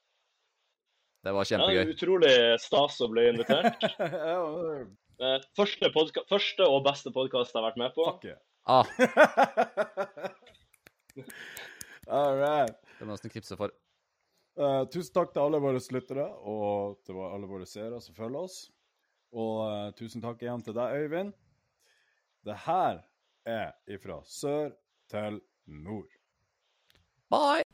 [1.20, 1.82] Det var kjempegøy.
[1.82, 3.86] Ja, utrolig stas å bli invitert.
[5.20, 8.06] Eh, første, podka første og beste podkast jeg har vært med på.
[8.08, 8.38] Fuck yeah.
[8.64, 8.88] Ah,
[12.16, 12.72] All right.
[12.96, 13.74] det må nesten knipse for.
[14.56, 18.56] Uh, tusen takk til alle våre lyttere, og til alle våre seere som følger oss.
[19.36, 21.36] Og uh, tusen takk igjen til deg, Øyvind.
[22.48, 23.04] Det her
[23.44, 24.72] er ifra sør
[25.12, 26.08] til nord.
[27.28, 27.69] Bye!